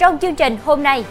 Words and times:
trong 0.00 0.18
chương 0.18 0.34
trình 0.34 0.58
hôm 0.64 0.82
nay. 0.82 1.04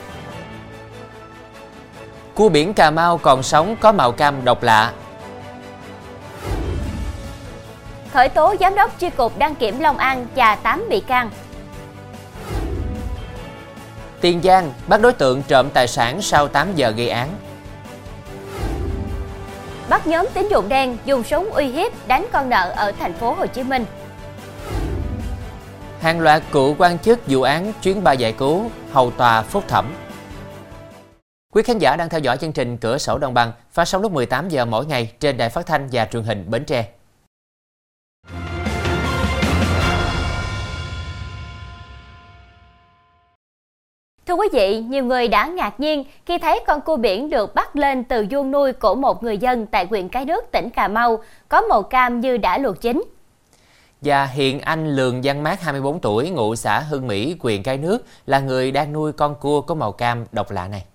Cua 2.35 2.49
biển 2.49 2.73
Cà 2.73 2.91
Mau 2.91 3.17
còn 3.17 3.43
sống 3.43 3.75
có 3.81 3.91
màu 3.91 4.11
cam 4.11 4.45
độc 4.45 4.63
lạ. 4.63 4.93
Khởi 8.13 8.29
tố 8.29 8.55
giám 8.59 8.75
đốc 8.75 8.99
chi 8.99 9.09
cục 9.09 9.37
đăng 9.37 9.55
kiểm 9.55 9.79
Long 9.79 9.97
An 9.97 10.27
và 10.35 10.55
8 10.55 10.85
bị 10.89 10.99
can. 10.99 11.29
Tiền 14.21 14.41
Giang 14.43 14.73
bắt 14.87 15.01
đối 15.01 15.13
tượng 15.13 15.43
trộm 15.43 15.69
tài 15.73 15.87
sản 15.87 16.21
sau 16.21 16.47
8 16.47 16.75
giờ 16.75 16.89
gây 16.89 17.09
án. 17.09 17.29
Bắt 19.89 20.07
nhóm 20.07 20.27
tín 20.33 20.47
dụng 20.51 20.69
đen 20.69 20.97
dùng 21.05 21.23
súng 21.23 21.49
uy 21.49 21.65
hiếp 21.65 22.07
đánh 22.07 22.25
con 22.31 22.49
nợ 22.49 22.73
ở 22.75 22.91
thành 22.99 23.13
phố 23.13 23.33
Hồ 23.33 23.45
Chí 23.45 23.63
Minh. 23.63 23.85
Hàng 25.99 26.19
loạt 26.19 26.43
cựu 26.51 26.75
quan 26.77 26.99
chức 26.99 27.19
vụ 27.27 27.41
án 27.41 27.73
chuyến 27.81 28.03
bay 28.03 28.17
giải 28.17 28.33
cứu, 28.33 28.63
hầu 28.91 29.11
tòa 29.11 29.41
phúc 29.41 29.63
thẩm. 29.67 29.93
Quý 31.53 31.63
khán 31.63 31.77
giả 31.77 31.95
đang 31.95 32.09
theo 32.09 32.19
dõi 32.19 32.37
chương 32.37 32.51
trình 32.51 32.77
Cửa 32.77 32.97
sổ 32.97 33.17
Đồng 33.17 33.33
bằng 33.33 33.51
phát 33.71 33.85
sóng 33.85 34.01
lúc 34.01 34.11
18 34.11 34.49
giờ 34.49 34.65
mỗi 34.65 34.85
ngày 34.85 35.11
trên 35.19 35.37
đài 35.37 35.49
phát 35.49 35.65
thanh 35.65 35.89
và 35.91 36.05
truyền 36.05 36.23
hình 36.23 36.45
Bến 36.49 36.65
Tre. 36.65 36.89
Thưa 44.25 44.35
quý 44.35 44.47
vị, 44.53 44.79
nhiều 44.81 45.03
người 45.03 45.27
đã 45.27 45.47
ngạc 45.47 45.79
nhiên 45.79 46.03
khi 46.25 46.37
thấy 46.37 46.59
con 46.67 46.81
cua 46.81 46.97
biển 46.97 47.29
được 47.29 47.55
bắt 47.55 47.75
lên 47.75 48.03
từ 48.03 48.25
vuông 48.31 48.51
nuôi 48.51 48.73
của 48.73 48.95
một 48.95 49.23
người 49.23 49.37
dân 49.37 49.65
tại 49.65 49.85
huyện 49.89 50.09
Cái 50.09 50.25
Nước, 50.25 50.51
tỉnh 50.51 50.69
Cà 50.69 50.87
Mau, 50.87 51.23
có 51.49 51.61
màu 51.61 51.83
cam 51.83 52.19
như 52.19 52.37
đã 52.37 52.57
luộc 52.57 52.81
chín. 52.81 53.03
Và 54.01 54.25
hiện 54.25 54.59
anh 54.59 54.87
Lường 54.87 55.21
Văn 55.23 55.43
Mát 55.43 55.61
24 55.61 56.01
tuổi, 56.01 56.29
ngụ 56.29 56.55
xã 56.55 56.79
Hưng 56.79 57.07
Mỹ, 57.07 57.35
quyền 57.39 57.63
Cái 57.63 57.77
Nước 57.77 58.05
là 58.25 58.39
người 58.39 58.71
đang 58.71 58.93
nuôi 58.93 59.11
con 59.11 59.35
cua 59.39 59.61
có 59.61 59.75
màu 59.75 59.91
cam 59.91 60.25
độc 60.31 60.51
lạ 60.51 60.67
này. 60.67 60.85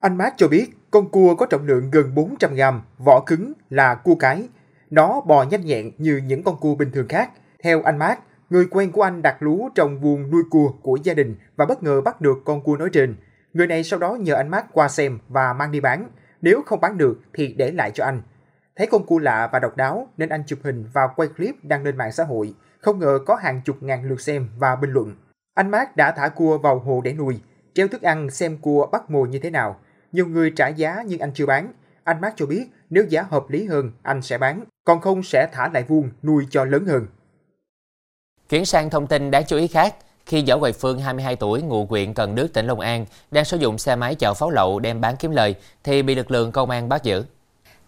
Anh 0.00 0.16
Mát 0.16 0.34
cho 0.36 0.48
biết 0.48 0.66
con 0.90 1.08
cua 1.08 1.34
có 1.34 1.46
trọng 1.46 1.66
lượng 1.66 1.90
gần 1.90 2.14
400 2.14 2.54
gram, 2.54 2.82
vỏ 2.98 3.20
cứng 3.26 3.52
là 3.70 3.94
cua 3.94 4.14
cái. 4.14 4.48
Nó 4.90 5.20
bò 5.20 5.42
nhanh 5.42 5.66
nhẹn 5.66 5.90
như 5.98 6.20
những 6.24 6.42
con 6.42 6.56
cua 6.60 6.74
bình 6.74 6.90
thường 6.92 7.08
khác. 7.08 7.30
Theo 7.62 7.82
anh 7.82 7.98
Mát, 7.98 8.20
người 8.50 8.66
quen 8.70 8.92
của 8.92 9.02
anh 9.02 9.22
đặt 9.22 9.36
lú 9.42 9.68
trong 9.74 10.00
vùng 10.00 10.30
nuôi 10.30 10.42
cua 10.50 10.72
của 10.82 10.98
gia 11.02 11.14
đình 11.14 11.36
và 11.56 11.66
bất 11.66 11.82
ngờ 11.82 12.00
bắt 12.00 12.20
được 12.20 12.38
con 12.44 12.60
cua 12.60 12.76
nói 12.76 12.88
trên. 12.92 13.16
Người 13.52 13.66
này 13.66 13.84
sau 13.84 13.98
đó 13.98 14.14
nhờ 14.20 14.34
anh 14.34 14.48
Mát 14.48 14.66
qua 14.72 14.88
xem 14.88 15.18
và 15.28 15.52
mang 15.52 15.72
đi 15.72 15.80
bán. 15.80 16.08
Nếu 16.42 16.62
không 16.66 16.80
bán 16.80 16.98
được 16.98 17.20
thì 17.34 17.54
để 17.58 17.70
lại 17.70 17.90
cho 17.94 18.04
anh. 18.04 18.22
Thấy 18.78 18.86
con 18.86 19.06
cua 19.06 19.18
lạ 19.18 19.48
và 19.52 19.58
độc 19.58 19.76
đáo 19.76 20.08
nên 20.16 20.28
anh 20.28 20.42
chụp 20.46 20.58
hình 20.64 20.86
và 20.92 21.08
quay 21.16 21.28
clip 21.28 21.54
đăng 21.62 21.84
lên 21.84 21.96
mạng 21.96 22.12
xã 22.12 22.24
hội. 22.24 22.54
Không 22.80 22.98
ngờ 22.98 23.18
có 23.26 23.36
hàng 23.36 23.60
chục 23.64 23.82
ngàn 23.82 24.08
lượt 24.08 24.20
xem 24.20 24.48
và 24.58 24.76
bình 24.76 24.90
luận. 24.90 25.14
Anh 25.54 25.70
Mát 25.70 25.96
đã 25.96 26.12
thả 26.12 26.28
cua 26.28 26.58
vào 26.58 26.78
hồ 26.78 27.00
để 27.04 27.12
nuôi, 27.12 27.40
treo 27.74 27.88
thức 27.88 28.02
ăn 28.02 28.30
xem 28.30 28.58
cua 28.58 28.86
bắt 28.86 29.10
mồi 29.10 29.28
như 29.28 29.38
thế 29.38 29.50
nào. 29.50 29.76
Nhiều 30.12 30.26
người 30.26 30.52
trả 30.56 30.68
giá 30.68 31.02
nhưng 31.06 31.20
anh 31.20 31.32
chưa 31.34 31.46
bán. 31.46 31.72
Anh 32.04 32.20
Mát 32.20 32.32
cho 32.36 32.46
biết 32.46 32.66
nếu 32.90 33.04
giá 33.08 33.22
hợp 33.22 33.50
lý 33.50 33.66
hơn 33.66 33.92
anh 34.02 34.22
sẽ 34.22 34.38
bán, 34.38 34.64
còn 34.84 35.00
không 35.00 35.22
sẽ 35.22 35.48
thả 35.52 35.68
lại 35.68 35.84
vuông 35.88 36.10
nuôi 36.22 36.46
cho 36.50 36.64
lớn 36.64 36.86
hơn. 36.86 37.06
Chuyển 38.48 38.64
sang 38.64 38.90
thông 38.90 39.06
tin 39.06 39.30
đáng 39.30 39.44
chú 39.46 39.56
ý 39.56 39.66
khác, 39.66 39.94
khi 40.26 40.44
Võ 40.48 40.56
Hoài 40.56 40.72
Phương 40.72 40.98
22 40.98 41.36
tuổi 41.36 41.62
ngụ 41.62 41.86
huyện 41.86 42.14
Cần 42.14 42.34
Đức 42.34 42.52
tỉnh 42.52 42.66
Long 42.66 42.80
An 42.80 43.06
đang 43.30 43.44
sử 43.44 43.56
dụng 43.56 43.78
xe 43.78 43.96
máy 43.96 44.14
chở 44.14 44.34
pháo 44.34 44.50
lậu 44.50 44.78
đem 44.78 45.00
bán 45.00 45.16
kiếm 45.16 45.30
lời 45.30 45.54
thì 45.84 46.02
bị 46.02 46.14
lực 46.14 46.30
lượng 46.30 46.52
công 46.52 46.70
an 46.70 46.88
bắt 46.88 47.02
giữ. 47.02 47.24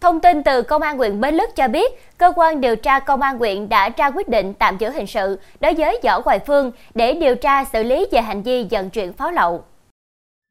Thông 0.01 0.21
tin 0.21 0.43
từ 0.43 0.61
Công 0.61 0.81
an 0.81 0.97
huyện 0.97 1.21
Bến 1.21 1.35
Lức 1.35 1.49
cho 1.55 1.67
biết, 1.67 1.91
cơ 2.17 2.33
quan 2.35 2.61
điều 2.61 2.75
tra 2.75 2.99
Công 2.99 3.21
an 3.21 3.37
huyện 3.37 3.69
đã 3.69 3.89
ra 3.97 4.11
quyết 4.11 4.29
định 4.29 4.53
tạm 4.53 4.77
giữ 4.77 4.89
hình 4.89 5.07
sự 5.07 5.39
đối 5.59 5.73
với 5.73 5.99
Võ 6.03 6.21
Hoài 6.25 6.39
Phương 6.47 6.71
để 6.95 7.13
điều 7.13 7.35
tra 7.35 7.65
xử 7.65 7.83
lý 7.83 8.07
về 8.11 8.21
hành 8.21 8.43
vi 8.43 8.67
vận 8.71 8.89
chuyển 8.89 9.13
pháo 9.13 9.31
lậu. 9.31 9.63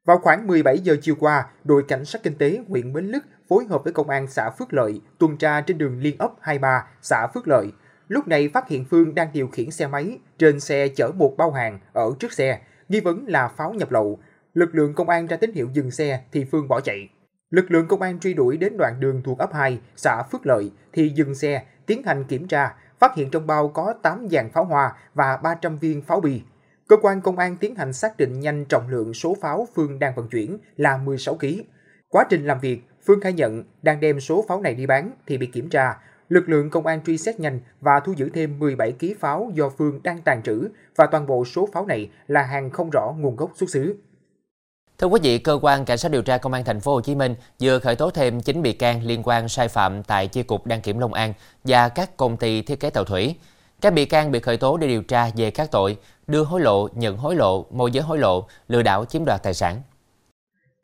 Vào 0.07 0.19
khoảng 0.23 0.47
17 0.47 0.79
giờ 0.79 0.97
chiều 1.03 1.15
qua, 1.21 1.47
đội 1.65 1.83
cảnh 1.89 2.05
sát 2.05 2.23
kinh 2.23 2.35
tế 2.39 2.59
huyện 2.69 2.93
Bến 2.93 3.07
Lức 3.07 3.25
phối 3.49 3.65
hợp 3.71 3.85
với 3.85 3.93
công 3.93 4.11
an 4.11 4.27
xã 4.27 4.51
Phước 4.51 4.73
Lợi 4.73 5.01
tuần 5.19 5.37
tra 5.37 5.61
trên 5.61 5.79
đường 5.79 6.01
Liên 6.01 6.17
ấp 6.19 6.31
23, 6.41 6.87
xã 7.03 7.27
Phước 7.35 7.49
Lợi. 7.49 7.67
Lúc 8.09 8.29
này 8.29 8.49
phát 8.55 8.69
hiện 8.69 8.85
Phương 8.91 9.15
đang 9.15 9.29
điều 9.33 9.49
khiển 9.49 9.71
xe 9.71 9.87
máy, 9.87 10.19
trên 10.39 10.61
xe 10.61 10.89
chở 10.89 11.11
một 11.17 11.35
bao 11.39 11.51
hàng 11.51 11.79
ở 11.93 12.11
trước 12.19 12.33
xe, 12.33 12.59
nghi 12.89 13.01
vấn 13.01 13.25
là 13.27 13.49
pháo 13.49 13.73
nhập 13.73 13.93
lậu. 13.93 14.19
Lực 14.55 14.75
lượng 14.75 14.95
công 14.95 15.09
an 15.09 15.27
ra 15.27 15.37
tín 15.37 15.53
hiệu 15.55 15.69
dừng 15.73 15.91
xe 15.91 16.21
thì 16.33 16.45
Phương 16.45 16.69
bỏ 16.69 16.81
chạy. 16.81 17.09
Lực 17.51 17.71
lượng 17.71 17.89
công 17.89 18.03
an 18.03 18.21
truy 18.21 18.35
đuổi 18.35 18.57
đến 18.57 18.77
đoạn 18.77 19.01
đường 19.01 19.23
thuộc 19.25 19.39
ấp 19.39 19.53
2, 19.53 19.79
xã 19.97 20.23
Phước 20.23 20.47
Lợi 20.47 20.71
thì 20.93 21.09
dừng 21.09 21.35
xe, 21.35 21.63
tiến 21.87 22.03
hành 22.03 22.25
kiểm 22.25 22.49
tra, 22.49 22.75
phát 22.99 23.15
hiện 23.17 23.31
trong 23.31 23.47
bao 23.47 23.69
có 23.69 23.95
8 24.03 24.27
dàn 24.31 24.51
pháo 24.51 24.65
hoa 24.65 24.93
và 25.15 25.37
300 25.37 25.79
viên 25.79 26.03
pháo 26.03 26.21
bi. 26.21 26.43
Cơ 26.89 26.97
quan 27.03 27.21
công 27.21 27.39
an 27.39 27.57
tiến 27.57 27.75
hành 27.75 27.93
xác 27.93 28.17
định 28.17 28.41
nhanh 28.41 28.65
trọng 28.65 28.89
lượng 28.89 29.15
số 29.15 29.37
pháo 29.41 29.67
Phương 29.75 29.99
đang 29.99 30.15
vận 30.15 30.29
chuyển 30.29 30.59
là 30.77 30.97
16 30.97 31.35
kg. 31.35 31.47
Quá 32.09 32.25
trình 32.31 32.47
làm 32.47 32.61
việc, 32.61 32.83
Phương 33.07 33.21
khai 33.21 33.33
nhận 33.33 33.65
đang 33.83 34.01
đem 34.01 34.21
số 34.21 34.45
pháo 34.49 34.61
này 34.61 34.75
đi 34.75 34.87
bán 34.87 35.11
thì 35.27 35.39
bị 35.39 35.47
kiểm 35.47 35.69
tra. 35.69 35.97
Lực 36.29 36.49
lượng 36.49 36.71
công 36.71 36.87
an 36.87 37.01
truy 37.05 37.19
xét 37.19 37.41
nhanh 37.41 37.61
và 37.81 38.01
thu 38.01 38.13
giữ 38.17 38.29
thêm 38.29 38.59
17 38.59 38.93
kg 39.01 39.07
pháo 39.21 39.51
do 39.55 39.69
Phương 39.69 40.01
đang 40.05 40.23
tàn 40.23 40.43
trữ 40.43 40.69
và 40.97 41.07
toàn 41.07 41.27
bộ 41.27 41.45
số 41.45 41.69
pháo 41.73 41.87
này 41.87 42.11
là 42.27 42.43
hàng 42.43 42.71
không 42.71 42.91
rõ 42.91 43.15
nguồn 43.19 43.37
gốc 43.37 43.51
xuất 43.55 43.71
xứ. 43.71 43.97
Thưa 45.01 45.07
quý 45.07 45.21
vị, 45.23 45.39
cơ 45.39 45.59
quan 45.63 45.85
cảnh 45.85 45.99
sát 45.99 46.11
điều 46.13 46.23
tra 46.23 46.39
công 46.39 46.53
an 46.53 46.65
thành 46.65 46.81
phố 46.81 46.95
Hồ 46.95 47.01
Chí 47.01 47.15
Minh 47.15 47.35
vừa 47.61 47.79
khởi 47.79 47.97
tố 47.97 48.11
thêm 48.11 48.41
9 48.41 48.63
bị 48.63 48.73
can 48.73 49.03
liên 49.05 49.23
quan 49.25 49.49
sai 49.49 49.69
phạm 49.69 50.03
tại 50.03 50.29
chi 50.29 50.43
cục 50.43 50.67
đăng 50.67 50.81
kiểm 50.81 50.99
Long 50.99 51.13
An 51.13 51.33
và 51.65 51.89
các 51.89 52.17
công 52.17 52.37
ty 52.37 52.63
thiết 52.63 52.81
kế 52.81 52.91
tàu 52.91 53.05
thủy. 53.05 53.37
Các 53.81 53.95
bị 53.95 54.05
can 54.05 54.31
bị 54.31 54.41
khởi 54.41 54.57
tố 54.57 54.77
để 54.77 54.89
điều 54.89 55.03
tra 55.03 55.31
về 55.37 55.51
các 55.51 55.71
tội 55.71 55.97
đưa 56.27 56.45
hối 56.45 56.61
lộ, 56.61 56.89
nhận 56.95 57.17
hối 57.17 57.37
lộ, 57.37 57.67
môi 57.71 57.91
giới 57.91 58.03
hối 58.03 58.19
lộ, 58.19 58.47
lừa 58.69 58.83
đảo 58.83 59.05
chiếm 59.05 59.25
đoạt 59.25 59.43
tài 59.43 59.55
sản. 59.55 59.83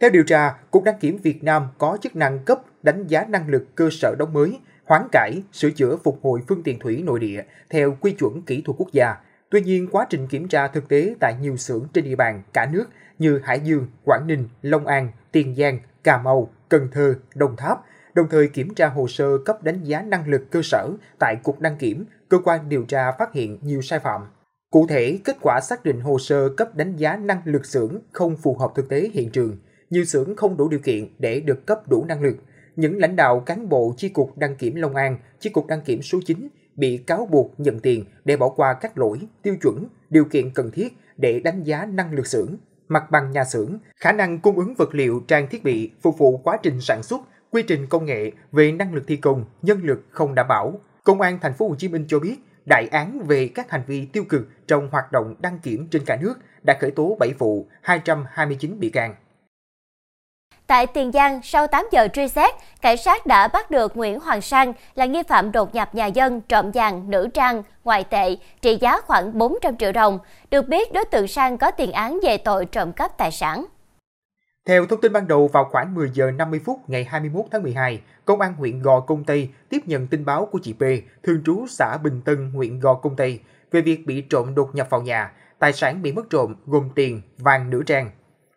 Theo 0.00 0.10
điều 0.10 0.24
tra, 0.24 0.54
Cục 0.70 0.82
Đăng 0.84 0.98
kiểm 0.98 1.18
Việt 1.22 1.44
Nam 1.44 1.66
có 1.78 1.98
chức 2.02 2.16
năng 2.16 2.38
cấp 2.38 2.60
đánh 2.82 3.06
giá 3.06 3.24
năng 3.28 3.48
lực 3.48 3.66
cơ 3.74 3.88
sở 3.92 4.14
đóng 4.18 4.32
mới, 4.32 4.58
hoán 4.84 5.08
cải, 5.12 5.42
sửa 5.52 5.70
chữa 5.70 5.96
phục 6.04 6.18
hồi 6.22 6.40
phương 6.48 6.62
tiện 6.62 6.78
thủy 6.78 7.02
nội 7.06 7.20
địa 7.20 7.42
theo 7.70 7.96
quy 8.00 8.12
chuẩn 8.12 8.42
kỹ 8.42 8.62
thuật 8.62 8.76
quốc 8.78 8.88
gia. 8.92 9.16
Tuy 9.50 9.60
nhiên, 9.60 9.88
quá 9.92 10.06
trình 10.10 10.28
kiểm 10.28 10.48
tra 10.48 10.68
thực 10.68 10.88
tế 10.88 11.14
tại 11.20 11.34
nhiều 11.40 11.56
xưởng 11.56 11.86
trên 11.92 12.04
địa 12.04 12.16
bàn 12.16 12.42
cả 12.52 12.66
nước 12.72 12.86
như 13.18 13.40
Hải 13.44 13.60
Dương, 13.60 13.86
Quảng 14.04 14.26
Ninh, 14.26 14.48
Long 14.62 14.86
An, 14.86 15.12
Tiền 15.32 15.54
Giang, 15.54 15.78
Cà 16.04 16.18
Mau, 16.18 16.50
Cần 16.68 16.88
Thơ, 16.92 17.14
Đồng 17.34 17.56
Tháp, 17.56 17.78
đồng 18.14 18.26
thời 18.30 18.48
kiểm 18.48 18.74
tra 18.74 18.88
hồ 18.88 19.08
sơ 19.08 19.38
cấp 19.44 19.62
đánh 19.62 19.84
giá 19.84 20.02
năng 20.02 20.28
lực 20.28 20.50
cơ 20.50 20.62
sở 20.62 20.90
tại 21.18 21.36
Cục 21.42 21.60
Đăng 21.60 21.76
kiểm, 21.76 22.04
cơ 22.28 22.38
quan 22.44 22.68
điều 22.68 22.84
tra 22.84 23.12
phát 23.12 23.32
hiện 23.32 23.58
nhiều 23.62 23.82
sai 23.82 23.98
phạm. 23.98 24.20
Cụ 24.70 24.86
thể, 24.88 25.18
kết 25.24 25.36
quả 25.40 25.60
xác 25.60 25.84
định 25.84 26.00
hồ 26.00 26.18
sơ 26.18 26.48
cấp 26.48 26.74
đánh 26.74 26.96
giá 26.96 27.16
năng 27.16 27.42
lực 27.44 27.66
xưởng 27.66 27.98
không 28.12 28.36
phù 28.36 28.56
hợp 28.56 28.72
thực 28.74 28.88
tế 28.88 29.10
hiện 29.12 29.30
trường, 29.30 29.56
nhiều 29.90 30.04
xưởng 30.04 30.36
không 30.36 30.56
đủ 30.56 30.68
điều 30.68 30.80
kiện 30.80 31.08
để 31.18 31.40
được 31.40 31.66
cấp 31.66 31.80
đủ 31.90 32.04
năng 32.08 32.22
lực. 32.22 32.36
Những 32.76 32.98
lãnh 32.98 33.16
đạo 33.16 33.40
cán 33.40 33.68
bộ 33.68 33.94
chi 33.96 34.08
cục 34.08 34.38
đăng 34.38 34.56
kiểm 34.56 34.74
Long 34.74 34.94
An, 34.94 35.18
chi 35.40 35.50
cục 35.50 35.66
đăng 35.66 35.82
kiểm 35.82 36.02
số 36.02 36.18
9 36.26 36.48
bị 36.76 36.96
cáo 36.96 37.28
buộc 37.30 37.60
nhận 37.60 37.80
tiền 37.80 38.04
để 38.24 38.36
bỏ 38.36 38.48
qua 38.48 38.74
các 38.74 38.98
lỗi, 38.98 39.18
tiêu 39.42 39.56
chuẩn, 39.62 39.84
điều 40.10 40.24
kiện 40.24 40.50
cần 40.50 40.70
thiết 40.70 40.96
để 41.16 41.40
đánh 41.40 41.62
giá 41.62 41.86
năng 41.86 42.12
lực 42.12 42.26
xưởng, 42.26 42.56
mặt 42.88 43.10
bằng 43.10 43.30
nhà 43.30 43.44
xưởng, 43.44 43.78
khả 43.96 44.12
năng 44.12 44.38
cung 44.38 44.56
ứng 44.56 44.74
vật 44.74 44.94
liệu, 44.94 45.24
trang 45.28 45.48
thiết 45.48 45.64
bị 45.64 45.90
phục 46.02 46.18
vụ 46.18 46.36
quá 46.36 46.58
trình 46.62 46.80
sản 46.80 47.02
xuất, 47.02 47.20
quy 47.50 47.62
trình 47.62 47.86
công 47.86 48.04
nghệ 48.04 48.32
về 48.52 48.72
năng 48.72 48.94
lực 48.94 49.04
thi 49.06 49.16
công, 49.16 49.44
nhân 49.62 49.80
lực 49.82 50.04
không 50.10 50.34
đảm 50.34 50.48
bảo. 50.48 50.80
Công 51.04 51.20
an 51.20 51.38
thành 51.42 51.54
phố 51.54 51.68
Hồ 51.68 51.74
Chí 51.74 51.88
Minh 51.88 52.04
cho 52.08 52.18
biết, 52.18 52.36
đại 52.66 52.88
án 52.88 53.20
về 53.26 53.48
các 53.48 53.70
hành 53.70 53.82
vi 53.86 54.06
tiêu 54.06 54.24
cực 54.28 54.48
trong 54.66 54.88
hoạt 54.92 55.12
động 55.12 55.34
đăng 55.38 55.58
kiểm 55.58 55.88
trên 55.90 56.04
cả 56.04 56.18
nước 56.20 56.34
đã 56.62 56.76
khởi 56.80 56.90
tố 56.90 57.16
7 57.20 57.32
vụ, 57.38 57.66
229 57.82 58.80
bị 58.80 58.90
can. 58.90 59.14
Tại 60.66 60.86
Tiền 60.86 61.12
Giang, 61.12 61.40
sau 61.42 61.66
8 61.66 61.86
giờ 61.92 62.08
truy 62.08 62.28
xét, 62.28 62.54
cảnh 62.80 62.96
sát 62.96 63.26
đã 63.26 63.48
bắt 63.48 63.70
được 63.70 63.96
Nguyễn 63.96 64.20
Hoàng 64.20 64.40
Sang 64.40 64.72
là 64.94 65.06
nghi 65.06 65.22
phạm 65.28 65.52
đột 65.52 65.74
nhập 65.74 65.94
nhà 65.94 66.06
dân 66.06 66.40
trộm 66.40 66.70
vàng, 66.74 67.10
nữ 67.10 67.28
trang, 67.34 67.62
ngoại 67.84 68.04
tệ, 68.04 68.36
trị 68.60 68.78
giá 68.80 69.00
khoảng 69.00 69.38
400 69.38 69.76
triệu 69.76 69.92
đồng. 69.92 70.18
Được 70.50 70.68
biết, 70.68 70.92
đối 70.92 71.04
tượng 71.04 71.28
Sang 71.28 71.58
có 71.58 71.70
tiền 71.70 71.92
án 71.92 72.18
về 72.22 72.38
tội 72.38 72.66
trộm 72.66 72.92
cắp 72.92 73.18
tài 73.18 73.32
sản. 73.32 73.64
Theo 74.68 74.86
thông 74.86 75.00
tin 75.00 75.12
ban 75.12 75.28
đầu, 75.28 75.48
vào 75.48 75.64
khoảng 75.70 75.94
10 75.94 76.10
giờ 76.14 76.30
50 76.30 76.60
phút 76.64 76.80
ngày 76.86 77.04
21 77.04 77.44
tháng 77.50 77.62
12, 77.62 78.00
Công 78.24 78.40
an 78.40 78.54
huyện 78.54 78.82
Gò 78.82 79.00
Công 79.00 79.24
Tây 79.24 79.50
tiếp 79.68 79.78
nhận 79.86 80.06
tin 80.06 80.24
báo 80.24 80.48
của 80.52 80.58
chị 80.62 80.72
P, 80.72 80.82
thường 81.22 81.42
trú 81.46 81.66
xã 81.68 81.96
Bình 81.96 82.20
Tân, 82.24 82.50
huyện 82.54 82.80
Gò 82.80 82.94
Công 82.94 83.16
Tây, 83.16 83.40
về 83.70 83.80
việc 83.80 84.06
bị 84.06 84.20
trộm 84.20 84.54
đột 84.54 84.74
nhập 84.74 84.86
vào 84.90 85.02
nhà. 85.02 85.32
Tài 85.58 85.72
sản 85.72 86.02
bị 86.02 86.12
mất 86.12 86.30
trộm 86.30 86.54
gồm 86.66 86.90
tiền, 86.94 87.22
vàng 87.38 87.70
nữ 87.70 87.82
trang. 87.86 88.10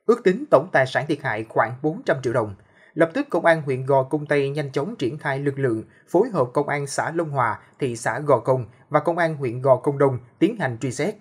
Ước 0.10 0.24
tính 0.24 0.46
tổng 0.52 0.70
tài 0.72 0.86
sản 0.86 1.06
thiệt 1.08 1.22
hại 1.22 1.46
khoảng 1.50 1.76
400 1.82 2.18
triệu 2.24 2.34
đồng. 2.34 2.56
Lập 2.94 3.10
tức 3.14 3.28
Công 3.30 3.46
an 3.46 3.62
huyện 3.62 3.86
Gò 3.86 4.04
Công 4.04 4.26
Tây 4.26 4.50
nhanh 4.50 4.72
chóng 4.72 4.96
triển 4.96 5.18
khai 5.18 5.40
lực 5.40 5.60
lượng, 5.60 5.84
phối 6.08 6.30
hợp 6.30 6.48
Công 6.54 6.70
an 6.70 6.88
xã 6.88 7.12
Long 7.12 7.30
Hòa, 7.30 7.60
thị 7.80 7.96
xã 7.96 8.20
Gò 8.20 8.40
Công 8.40 8.66
và 8.90 9.00
Công 9.00 9.18
an 9.18 9.36
huyện 9.36 9.62
Gò 9.62 9.76
Công 9.76 9.98
Đông 9.98 10.20
tiến 10.40 10.58
hành 10.60 10.78
truy 10.78 10.92
xét. 10.92 11.16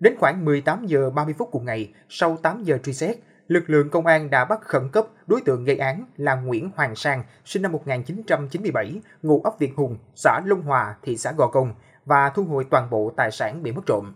Đến 0.00 0.16
khoảng 0.18 0.44
18 0.44 0.86
giờ 0.86 1.10
30 1.10 1.34
phút 1.38 1.48
cùng 1.52 1.64
ngày, 1.64 1.94
sau 2.08 2.36
8 2.42 2.62
giờ 2.62 2.78
truy 2.82 2.92
xét, 2.92 3.16
lực 3.48 3.70
lượng 3.70 3.90
công 3.90 4.06
an 4.06 4.30
đã 4.30 4.44
bắt 4.44 4.60
khẩn 4.62 4.88
cấp 4.92 5.06
đối 5.26 5.40
tượng 5.40 5.64
gây 5.64 5.76
án 5.76 6.04
là 6.16 6.34
Nguyễn 6.34 6.70
Hoàng 6.76 6.94
Sang, 6.94 7.24
sinh 7.44 7.62
năm 7.62 7.72
1997, 7.72 9.00
ngụ 9.22 9.40
ấp 9.44 9.58
Việt 9.58 9.72
Hùng, 9.76 9.98
xã 10.14 10.40
Long 10.44 10.62
Hòa, 10.62 10.96
thị 11.02 11.16
xã 11.16 11.32
Gò 11.32 11.46
Công 11.46 11.74
và 12.04 12.28
thu 12.28 12.44
hồi 12.44 12.64
toàn 12.70 12.90
bộ 12.90 13.12
tài 13.16 13.30
sản 13.30 13.62
bị 13.62 13.72
mất 13.72 13.82
trộm 13.86 14.12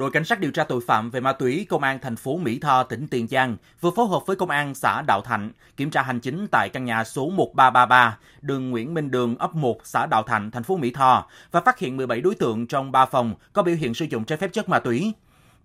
đội 0.00 0.10
cảnh 0.10 0.24
sát 0.24 0.40
điều 0.40 0.50
tra 0.50 0.64
tội 0.64 0.80
phạm 0.86 1.10
về 1.10 1.20
ma 1.20 1.32
túy 1.32 1.66
công 1.68 1.82
an 1.82 1.98
thành 2.02 2.16
phố 2.16 2.36
Mỹ 2.36 2.58
Tho, 2.58 2.82
tỉnh 2.82 3.08
Tiền 3.08 3.28
Giang 3.28 3.56
vừa 3.80 3.90
phối 3.90 4.06
hợp 4.06 4.26
với 4.26 4.36
công 4.36 4.50
an 4.50 4.74
xã 4.74 5.02
Đạo 5.02 5.20
Thạnh 5.20 5.50
kiểm 5.76 5.90
tra 5.90 6.02
hành 6.02 6.20
chính 6.20 6.46
tại 6.50 6.68
căn 6.68 6.84
nhà 6.84 7.04
số 7.04 7.30
1333, 7.30 8.18
đường 8.40 8.70
Nguyễn 8.70 8.94
Minh 8.94 9.10
Đường, 9.10 9.36
ấp 9.38 9.54
1, 9.54 9.80
xã 9.84 10.06
Đạo 10.06 10.22
Thạnh, 10.22 10.50
thành 10.50 10.62
phố 10.62 10.76
Mỹ 10.76 10.90
Tho 10.90 11.26
và 11.50 11.60
phát 11.60 11.78
hiện 11.78 11.96
17 11.96 12.20
đối 12.20 12.34
tượng 12.34 12.66
trong 12.66 12.92
3 12.92 13.06
phòng 13.06 13.34
có 13.52 13.62
biểu 13.62 13.74
hiện 13.74 13.94
sử 13.94 14.04
dụng 14.04 14.24
trái 14.24 14.38
phép 14.38 14.52
chất 14.52 14.68
ma 14.68 14.78
túy. 14.78 15.12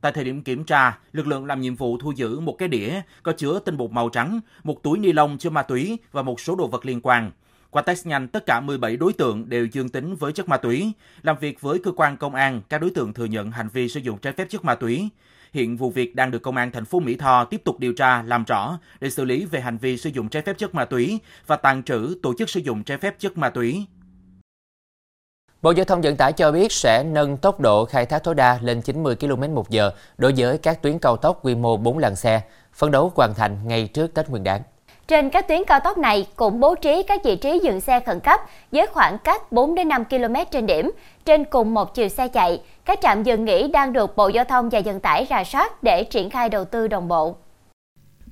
Tại 0.01 0.11
thời 0.11 0.23
điểm 0.23 0.41
kiểm 0.41 0.63
tra, 0.63 0.97
lực 1.11 1.27
lượng 1.27 1.45
làm 1.45 1.61
nhiệm 1.61 1.75
vụ 1.75 1.97
thu 1.97 2.11
giữ 2.11 2.39
một 2.39 2.55
cái 2.57 2.67
đĩa 2.67 3.01
có 3.23 3.31
chứa 3.37 3.59
tinh 3.59 3.77
bột 3.77 3.91
màu 3.91 4.09
trắng, 4.09 4.39
một 4.63 4.83
túi 4.83 4.97
ni 4.99 5.13
lông 5.13 5.37
chứa 5.37 5.49
ma 5.49 5.63
túy 5.63 5.97
và 6.11 6.21
một 6.21 6.39
số 6.39 6.55
đồ 6.55 6.67
vật 6.67 6.85
liên 6.85 7.01
quan. 7.03 7.31
Qua 7.75 7.81
test 7.81 8.07
nhanh, 8.07 8.27
tất 8.27 8.45
cả 8.45 8.59
17 8.59 8.97
đối 8.97 9.13
tượng 9.13 9.49
đều 9.49 9.65
dương 9.65 9.89
tính 9.89 10.15
với 10.15 10.33
chất 10.33 10.49
ma 10.49 10.57
túy. 10.57 10.91
Làm 11.23 11.37
việc 11.39 11.61
với 11.61 11.79
cơ 11.83 11.91
quan 11.95 12.17
công 12.17 12.35
an, 12.35 12.61
các 12.69 12.81
đối 12.81 12.89
tượng 12.89 13.13
thừa 13.13 13.25
nhận 13.25 13.51
hành 13.51 13.69
vi 13.69 13.89
sử 13.89 13.99
dụng 13.99 14.17
trái 14.17 14.33
phép 14.33 14.47
chất 14.49 14.65
ma 14.65 14.75
túy. 14.75 15.09
Hiện 15.53 15.77
vụ 15.77 15.89
việc 15.89 16.15
đang 16.15 16.31
được 16.31 16.39
công 16.39 16.57
an 16.57 16.71
thành 16.71 16.85
phố 16.85 16.99
Mỹ 16.99 17.15
Tho 17.15 17.45
tiếp 17.45 17.61
tục 17.63 17.79
điều 17.79 17.93
tra, 17.93 18.23
làm 18.23 18.43
rõ 18.43 18.79
để 18.99 19.09
xử 19.09 19.25
lý 19.25 19.45
về 19.45 19.61
hành 19.61 19.77
vi 19.77 19.97
sử 19.97 20.09
dụng 20.09 20.29
trái 20.29 20.43
phép 20.43 20.57
chất 20.57 20.75
ma 20.75 20.85
túy 20.85 21.19
và 21.47 21.55
tàn 21.55 21.83
trữ 21.83 22.17
tổ 22.23 22.33
chức 22.37 22.49
sử 22.49 22.59
dụng 22.59 22.83
trái 22.83 22.97
phép 22.97 23.15
chất 23.19 23.37
ma 23.37 23.49
túy. 23.49 23.85
Bộ 25.61 25.71
Giao 25.71 25.85
thông 25.85 26.01
Vận 26.01 26.15
tải 26.15 26.33
cho 26.33 26.51
biết 26.51 26.71
sẽ 26.71 27.03
nâng 27.03 27.37
tốc 27.37 27.59
độ 27.59 27.85
khai 27.85 28.05
thác 28.05 28.23
tối 28.23 28.35
đa 28.35 28.59
lên 28.61 28.81
90 28.81 29.15
km 29.15 29.55
một 29.55 29.69
giờ 29.69 29.91
đối 30.17 30.33
với 30.37 30.57
các 30.57 30.81
tuyến 30.81 30.99
cao 30.99 31.17
tốc 31.17 31.45
quy 31.45 31.55
mô 31.55 31.77
4 31.77 31.97
làn 31.97 32.15
xe, 32.15 32.41
phấn 32.73 32.91
đấu 32.91 33.11
hoàn 33.15 33.33
thành 33.33 33.67
ngay 33.67 33.87
trước 33.87 34.13
Tết 34.13 34.29
Nguyên 34.29 34.43
đán. 34.43 34.61
Trên 35.07 35.29
các 35.29 35.47
tuyến 35.47 35.63
cao 35.67 35.79
tốc 35.79 35.97
này 35.97 36.27
cũng 36.35 36.59
bố 36.59 36.75
trí 36.75 37.03
các 37.03 37.23
vị 37.23 37.35
trí 37.35 37.59
dừng 37.59 37.81
xe 37.81 37.99
khẩn 37.99 38.19
cấp 38.19 38.39
với 38.71 38.87
khoảng 38.87 39.17
cách 39.17 39.51
4 39.51 39.75
đến 39.75 39.87
5 39.87 40.05
km 40.05 40.35
trên 40.51 40.65
điểm 40.65 40.91
trên 41.25 41.45
cùng 41.45 41.73
một 41.73 41.93
chiều 41.93 42.09
xe 42.09 42.27
chạy. 42.27 42.61
Các 42.85 42.99
trạm 43.01 43.23
dừng 43.23 43.45
nghỉ 43.45 43.67
đang 43.67 43.93
được 43.93 44.15
Bộ 44.15 44.27
Giao 44.27 44.45
thông 44.45 44.69
và 44.69 44.81
Vận 44.85 44.99
tải 44.99 45.27
rà 45.29 45.43
soát 45.43 45.83
để 45.83 46.03
triển 46.03 46.29
khai 46.29 46.49
đầu 46.49 46.65
tư 46.65 46.87
đồng 46.87 47.07
bộ. 47.07 47.35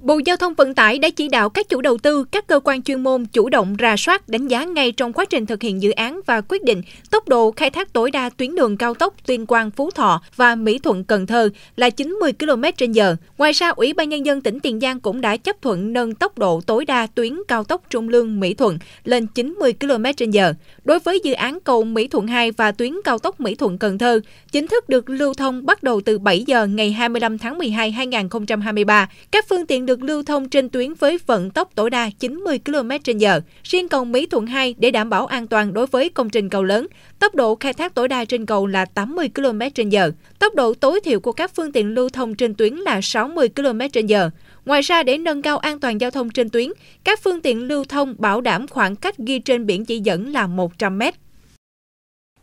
Bộ 0.04 0.20
Giao 0.26 0.38
thông 0.38 0.54
Vận 0.54 0.74
tải 0.74 1.00
đã 1.00 1.10
chỉ 1.10 1.28
đạo 1.28 1.50
các 1.50 1.70
chủ 1.70 1.82
đầu 1.82 1.98
tư, 1.98 2.24
các 2.32 2.48
cơ 2.48 2.60
quan 2.64 2.82
chuyên 2.82 3.04
môn 3.04 3.26
chủ 3.26 3.50
động 3.50 3.76
rà 3.80 3.96
soát, 3.98 4.30
đánh 4.30 4.48
giá 4.48 4.64
ngay 4.64 4.92
trong 4.92 5.14
quá 5.14 5.26
trình 5.26 5.46
thực 5.46 5.62
hiện 5.62 5.82
dự 5.82 5.92
án 5.92 6.20
và 6.26 6.42
quyết 6.42 6.64
định 6.64 6.82
tốc 7.12 7.28
độ 7.28 7.52
khai 7.52 7.70
thác 7.70 7.94
tối 7.94 8.12
đa 8.12 8.30
tuyến 8.30 8.56
đường 8.56 8.78
cao 8.78 8.94
tốc 8.94 9.14
Tuyên 9.26 9.46
Quang 9.46 9.72
Phú 9.72 9.92
Thọ 9.92 10.22
và 10.36 10.56
Mỹ 10.56 10.80
Thuận 10.80 11.04
Cần 11.04 11.28
Thơ 11.28 11.50
là 11.76 11.90
90 11.90 12.34
km/h. 12.40 13.16
Ngoài 13.38 13.52
ra, 13.52 13.70
Ủy 13.70 13.94
ban 13.94 14.10
nhân 14.10 14.26
dân 14.26 14.42
tỉnh 14.42 14.60
Tiền 14.60 14.80
Giang 14.80 15.00
cũng 15.00 15.22
đã 15.22 15.38
chấp 15.38 15.62
thuận 15.62 15.94
nâng 15.94 16.16
tốc 16.16 16.38
độ 16.38 16.62
tối 16.66 16.86
đa 16.86 17.08
tuyến 17.08 17.34
cao 17.48 17.64
tốc 17.64 17.82
Trung 17.90 18.10
Lương 18.10 18.40
Mỹ 18.40 18.54
Thuận 18.54 18.80
lên 19.04 19.28
90 19.28 19.74
km/h. 19.80 20.54
Đối 20.84 21.00
với 21.00 21.20
dự 21.24 21.34
án 21.34 21.60
cầu 21.64 21.84
Mỹ 21.84 22.08
Thuận 22.08 22.28
2 22.28 22.52
và 22.52 22.72
tuyến 22.72 22.94
cao 23.04 23.20
tốc 23.20 23.40
Mỹ 23.40 23.56
Thuận 23.56 23.78
Cần 23.78 23.98
Thơ, 23.98 24.20
chính 24.52 24.68
thức 24.68 24.90
được 24.90 25.10
lưu 25.10 25.34
thông 25.34 25.66
bắt 25.66 25.84
đầu 25.84 26.02
từ 26.02 26.20
7 26.20 26.44
giờ 26.48 26.68
ngày 26.68 26.92
25 26.92 27.38
tháng 27.38 27.58
12 27.58 27.92
2023. 27.92 29.10
Các 29.32 29.46
phương 29.50 29.66
tiện 29.66 29.86
được 29.86 29.93
được 29.94 30.04
lưu 30.04 30.24
thông 30.24 30.50
trên 30.50 30.70
tuyến 30.70 30.94
với 30.94 31.20
vận 31.26 31.50
tốc 31.50 31.70
tối 31.76 31.90
đa 31.90 32.10
90 32.20 32.60
km/h. 32.66 33.42
Riêng 33.64 33.90
cầu 33.90 34.06
Mỹ 34.06 34.26
Thuận 34.26 34.48
2 34.48 34.76
để 34.78 34.92
đảm 34.92 35.10
bảo 35.10 35.26
an 35.26 35.48
toàn 35.48 35.74
đối 35.74 35.88
với 35.88 36.10
công 36.10 36.30
trình 36.30 36.50
cầu 36.50 36.64
lớn, 36.64 36.88
tốc 37.20 37.36
độ 37.36 37.56
khai 37.56 37.74
thác 37.74 37.96
tối 37.96 38.08
đa 38.08 38.26
trên 38.26 38.46
cầu 38.46 38.68
là 38.68 38.86
80 38.86 39.30
km/h. 39.36 40.12
Tốc 40.40 40.56
độ 40.56 40.74
tối 40.74 41.00
thiểu 41.04 41.20
của 41.20 41.32
các 41.32 41.52
phương 41.56 41.72
tiện 41.72 41.94
lưu 41.94 42.10
thông 42.10 42.36
trên 42.36 42.56
tuyến 42.56 42.76
là 42.76 43.00
60 43.02 43.50
km/h. 43.56 44.30
Ngoài 44.66 44.82
ra, 44.82 45.04
để 45.04 45.18
nâng 45.18 45.42
cao 45.42 45.58
an 45.58 45.80
toàn 45.80 46.02
giao 46.02 46.12
thông 46.12 46.30
trên 46.30 46.50
tuyến, 46.50 46.70
các 47.04 47.20
phương 47.24 47.42
tiện 47.42 47.64
lưu 47.64 47.84
thông 47.84 48.16
bảo 48.18 48.42
đảm 48.42 48.68
khoảng 48.68 48.96
cách 48.96 49.18
ghi 49.18 49.40
trên 49.40 49.66
biển 49.66 49.86
chỉ 49.86 50.00
dẫn 50.00 50.32
là 50.34 50.48
100 50.48 51.00
m. 51.00 51.04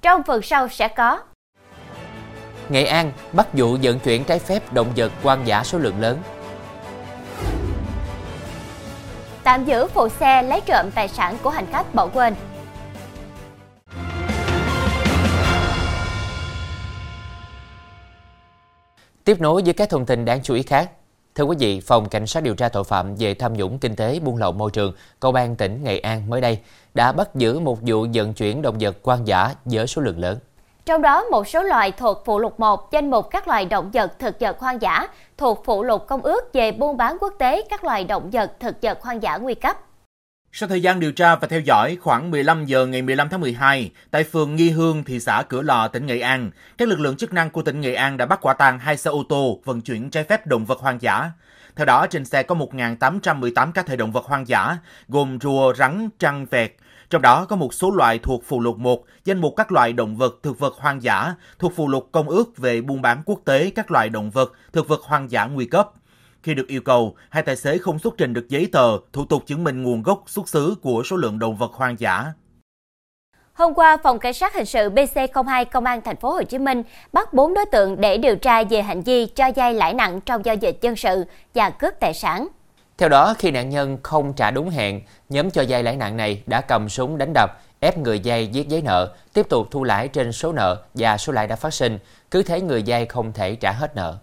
Trong 0.03 0.23
phần 0.27 0.43
sau 0.43 0.69
sẽ 0.69 0.89
có 0.89 1.19
Nghệ 2.69 2.85
An 2.85 3.13
bắt 3.33 3.47
vụ 3.53 3.77
vận 3.83 3.99
chuyển 3.99 4.25
trái 4.25 4.39
phép 4.39 4.73
động 4.73 4.93
vật 4.97 5.13
hoang 5.23 5.47
dã 5.47 5.65
số 5.65 5.79
lượng 5.79 6.01
lớn 6.01 6.19
tạm 9.45 9.65
giữ 9.65 9.87
phụ 9.87 10.09
xe 10.09 10.43
lấy 10.43 10.61
trộm 10.67 10.91
tài 10.95 11.09
sản 11.09 11.37
của 11.43 11.51
hành 11.51 11.67
khách 11.73 11.95
bỏ 11.95 12.07
quên. 12.07 12.35
Tiếp 19.25 19.41
nối 19.41 19.63
với 19.63 19.73
các 19.73 19.91
thông 19.91 20.07
tin 20.07 20.25
đáng 20.25 20.43
chú 20.43 20.55
ý 20.55 20.63
khác. 20.63 20.91
Thưa 21.35 21.45
quý 21.45 21.57
vị, 21.59 21.81
Phòng 21.81 22.09
Cảnh 22.09 22.27
sát 22.27 22.43
điều 22.43 22.55
tra 22.55 22.69
tội 22.69 22.85
phạm 22.85 23.15
về 23.15 23.35
tham 23.35 23.55
nhũng 23.55 23.79
kinh 23.79 23.97
tế 23.97 24.21
buôn 24.21 24.37
lậu 24.37 24.53
môi 24.53 24.71
trường, 24.71 24.93
Công 25.21 25.35
an 25.35 25.57
tỉnh 25.57 25.85
Nghệ 25.85 25.99
An 25.99 26.31
mới 26.31 26.41
đây 26.41 26.59
đã 26.95 27.13
bắt 27.13 27.35
giữ 27.35 27.59
một 27.59 27.79
vụ 27.83 28.07
vận 28.15 28.35
chuyển 28.35 28.63
động 28.63 28.77
vật 28.81 28.97
quan 29.03 29.27
giả 29.27 29.55
với 29.65 29.87
số 29.87 30.03
lượng 30.03 30.19
lớn. 30.19 30.39
Trong 30.91 31.03
đó, 31.03 31.25
một 31.25 31.49
số 31.49 31.63
loài 31.63 31.93
thuộc 31.93 32.23
phụ 32.25 32.39
lục 32.39 32.61
1 32.61 32.93
danh 32.93 33.11
mục 33.11 33.31
các 33.31 33.49
loài 33.49 33.65
động 33.65 33.91
vật 33.91 34.19
thực 34.19 34.41
vật 34.41 34.59
hoang 34.59 34.83
dã 34.83 35.07
thuộc 35.37 35.63
phụ 35.65 35.83
lục 35.83 36.07
Công 36.07 36.23
ước 36.23 36.53
về 36.53 36.73
buôn 36.73 36.97
bán 36.97 37.17
quốc 37.21 37.35
tế 37.39 37.63
các 37.71 37.85
loài 37.85 38.05
động 38.05 38.31
vật 38.31 38.53
thực 38.61 38.83
vật 38.83 38.99
hoang 39.03 39.23
dã 39.23 39.37
nguy 39.37 39.55
cấp. 39.55 39.77
Sau 40.53 40.69
thời 40.69 40.83
gian 40.83 41.01
điều 41.01 41.13
tra 41.13 41.37
và 41.37 41.49
theo 41.49 41.61
dõi, 41.61 41.97
khoảng 42.01 42.31
15 42.31 42.65
giờ 42.65 42.87
ngày 42.87 43.03
15 43.03 43.29
tháng 43.29 43.41
12, 43.41 43.91
tại 44.11 44.25
phường 44.25 44.57
Nghi 44.57 44.71
Hương, 44.71 45.05
thị 45.05 45.21
xã 45.21 45.43
Cửa 45.49 45.63
Lò, 45.63 45.89
tỉnh 45.89 46.07
Nghệ 46.07 46.21
An, 46.21 46.51
các 46.79 46.89
lực 46.89 47.01
lượng 47.01 47.17
chức 47.17 47.33
năng 47.33 47.51
của 47.51 47.63
tỉnh 47.63 47.81
Nghệ 47.81 47.95
An 47.95 48.17
đã 48.17 48.27
bắt 48.27 48.39
quả 48.43 48.55
tang 48.55 48.79
hai 48.79 48.97
xe 48.97 49.11
ô 49.11 49.23
tô 49.29 49.59
vận 49.65 49.81
chuyển 49.81 50.11
trái 50.11 50.25
phép 50.25 50.47
động 50.47 50.65
vật 50.65 50.79
hoang 50.79 51.03
dã. 51.03 51.31
Theo 51.77 51.87
đó, 51.87 52.07
trên 52.07 52.25
xe 52.25 52.43
có 52.43 52.55
1.818 52.55 53.73
cá 53.73 53.83
thể 53.83 53.97
động 53.97 54.13
vật 54.13 54.25
hoang 54.25 54.49
dã, 54.49 54.77
gồm 55.09 55.39
rùa, 55.41 55.75
rắn, 55.75 56.09
trăng, 56.19 56.47
vẹt, 56.51 56.73
trong 57.11 57.23
đó 57.23 57.45
có 57.45 57.57
một 57.57 57.75
số 57.75 57.91
loại 57.91 58.19
thuộc 58.19 58.43
phụ 58.45 58.61
lục 58.61 58.79
1, 58.79 59.05
danh 59.25 59.41
mục 59.41 59.55
các 59.57 59.73
loại 59.73 59.93
động 59.93 60.17
vật 60.17 60.35
thực 60.43 60.59
vật 60.59 60.75
hoang 60.75 61.03
dã 61.03 61.35
thuộc 61.59 61.73
phụ 61.77 61.89
lục 61.89 62.09
Công 62.13 62.29
ước 62.29 62.57
về 62.57 62.81
buôn 62.81 63.03
bán 63.03 63.23
quốc 63.27 63.41
tế 63.45 63.71
các 63.75 63.91
loại 63.91 64.09
động 64.09 64.31
vật 64.31 64.53
thực 64.73 64.89
vật 64.89 65.01
hoang 65.03 65.31
dã 65.31 65.45
nguy 65.45 65.67
cấp. 65.67 65.91
Khi 66.43 66.55
được 66.55 66.69
yêu 66.69 66.81
cầu, 66.81 67.17
hai 67.29 67.43
tài 67.43 67.57
xế 67.57 67.79
không 67.79 67.99
xuất 67.99 68.15
trình 68.19 68.33
được 68.33 68.49
giấy 68.49 68.69
tờ, 68.73 68.99
thủ 69.13 69.25
tục 69.25 69.43
chứng 69.47 69.65
minh 69.65 69.83
nguồn 69.83 70.03
gốc 70.03 70.23
xuất 70.27 70.49
xứ 70.49 70.75
của 70.83 71.03
số 71.03 71.17
lượng 71.17 71.39
động 71.39 71.57
vật 71.57 71.73
hoang 71.73 72.01
dã. 72.01 72.33
Hôm 73.53 73.75
qua, 73.75 73.97
Phòng 74.03 74.19
Cảnh 74.19 74.35
sát 74.35 74.55
hình 74.55 74.67
sự 74.67 74.91
BC02 74.91 75.65
Công 75.65 75.85
an 75.85 76.01
thành 76.01 76.17
phố 76.17 76.33
Hồ 76.33 76.43
Chí 76.43 76.59
Minh 76.59 76.83
bắt 77.13 77.33
4 77.33 77.55
đối 77.55 77.67
tượng 77.67 78.01
để 78.01 78.19
điều 78.19 78.37
tra 78.37 78.65
về 78.65 78.83
hành 78.83 79.03
vi 79.03 79.27
cho 79.27 79.51
vay 79.57 79.75
lãi 79.75 79.95
nặng 79.95 80.21
trong 80.21 80.45
giao 80.45 80.55
dịch 80.55 80.79
dân 80.81 80.97
sự 80.97 81.25
và 81.55 81.71
cướp 81.71 81.95
tài 82.01 82.15
sản. 82.15 82.49
Theo 83.01 83.09
đó, 83.09 83.35
khi 83.39 83.51
nạn 83.51 83.71
nhân 83.71 83.99
không 84.03 84.33
trả 84.33 84.51
đúng 84.51 84.71
hẹn, 84.71 85.01
nhóm 85.29 85.51
cho 85.51 85.65
vay 85.69 85.83
lãi 85.83 85.97
nặng 85.97 86.17
này 86.17 86.43
đã 86.47 86.61
cầm 86.61 86.89
súng 86.89 87.19
đánh 87.19 87.33
đập, 87.35 87.51
ép 87.81 87.99
người 87.99 88.21
vay 88.25 88.51
viết 88.53 88.69
giấy 88.69 88.83
nợ, 88.83 89.15
tiếp 89.33 89.49
tục 89.49 89.69
thu 89.71 89.85
lãi 89.85 90.09
trên 90.09 90.33
số 90.33 90.53
nợ 90.53 90.83
và 90.95 91.19
số 91.19 91.33
lãi 91.33 91.47
đã 91.47 91.57
phát 91.57 91.75
sinh, 91.75 91.99
cứ 92.31 92.43
thế 92.43 92.61
người 92.61 92.83
vay 92.87 93.07
không 93.07 93.33
thể 93.33 93.55
trả 93.55 93.73
hết 93.73 93.97
nợ. 93.97 94.17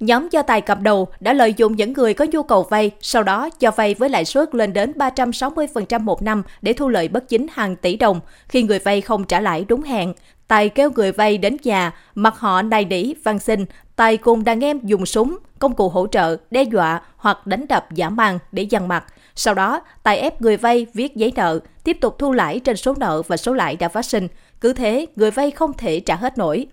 Nhóm 0.00 0.28
cho 0.28 0.42
tài 0.42 0.60
cầm 0.60 0.82
đầu 0.82 1.08
đã 1.20 1.32
lợi 1.32 1.54
dụng 1.56 1.76
những 1.76 1.92
người 1.92 2.14
có 2.14 2.26
nhu 2.32 2.42
cầu 2.42 2.62
vay, 2.62 2.90
sau 3.00 3.22
đó 3.22 3.50
cho 3.50 3.70
vay 3.70 3.94
với 3.94 4.08
lãi 4.08 4.24
suất 4.24 4.54
lên 4.54 4.72
đến 4.72 4.92
360% 4.96 6.00
một 6.00 6.22
năm 6.22 6.42
để 6.62 6.72
thu 6.72 6.88
lợi 6.88 7.08
bất 7.08 7.28
chính 7.28 7.46
hàng 7.52 7.76
tỷ 7.76 7.96
đồng. 7.96 8.20
Khi 8.48 8.62
người 8.62 8.78
vay 8.78 9.00
không 9.00 9.24
trả 9.24 9.40
lãi 9.40 9.64
đúng 9.68 9.82
hẹn, 9.82 10.14
Tài 10.48 10.68
kêu 10.68 10.90
người 10.90 11.12
vay 11.12 11.38
đến 11.38 11.56
nhà, 11.62 11.92
mặc 12.14 12.34
họ 12.38 12.62
nài 12.62 12.84
nỉ, 12.84 13.14
văn 13.24 13.38
xin. 13.38 13.64
Tài 13.98 14.16
cùng 14.16 14.44
đàn 14.44 14.64
em 14.64 14.80
dùng 14.84 15.06
súng, 15.06 15.38
công 15.58 15.74
cụ 15.74 15.88
hỗ 15.88 16.06
trợ, 16.06 16.36
đe 16.50 16.62
dọa 16.62 17.02
hoặc 17.16 17.46
đánh 17.46 17.66
đập 17.68 17.92
giả 17.94 18.08
mang 18.08 18.38
để 18.52 18.62
dằn 18.62 18.88
mặt. 18.88 19.04
Sau 19.34 19.54
đó, 19.54 19.80
Tài 20.02 20.18
ép 20.18 20.42
người 20.42 20.56
vay 20.56 20.86
viết 20.94 21.16
giấy 21.16 21.32
nợ, 21.36 21.60
tiếp 21.84 21.96
tục 22.00 22.18
thu 22.18 22.32
lãi 22.32 22.60
trên 22.60 22.76
số 22.76 22.94
nợ 22.96 23.22
và 23.22 23.36
số 23.36 23.54
lãi 23.54 23.76
đã 23.76 23.88
phát 23.88 24.04
sinh. 24.04 24.28
Cứ 24.60 24.72
thế, 24.72 25.06
người 25.16 25.30
vay 25.30 25.50
không 25.50 25.72
thể 25.72 26.00
trả 26.00 26.16
hết 26.16 26.38
nổi. 26.38 26.66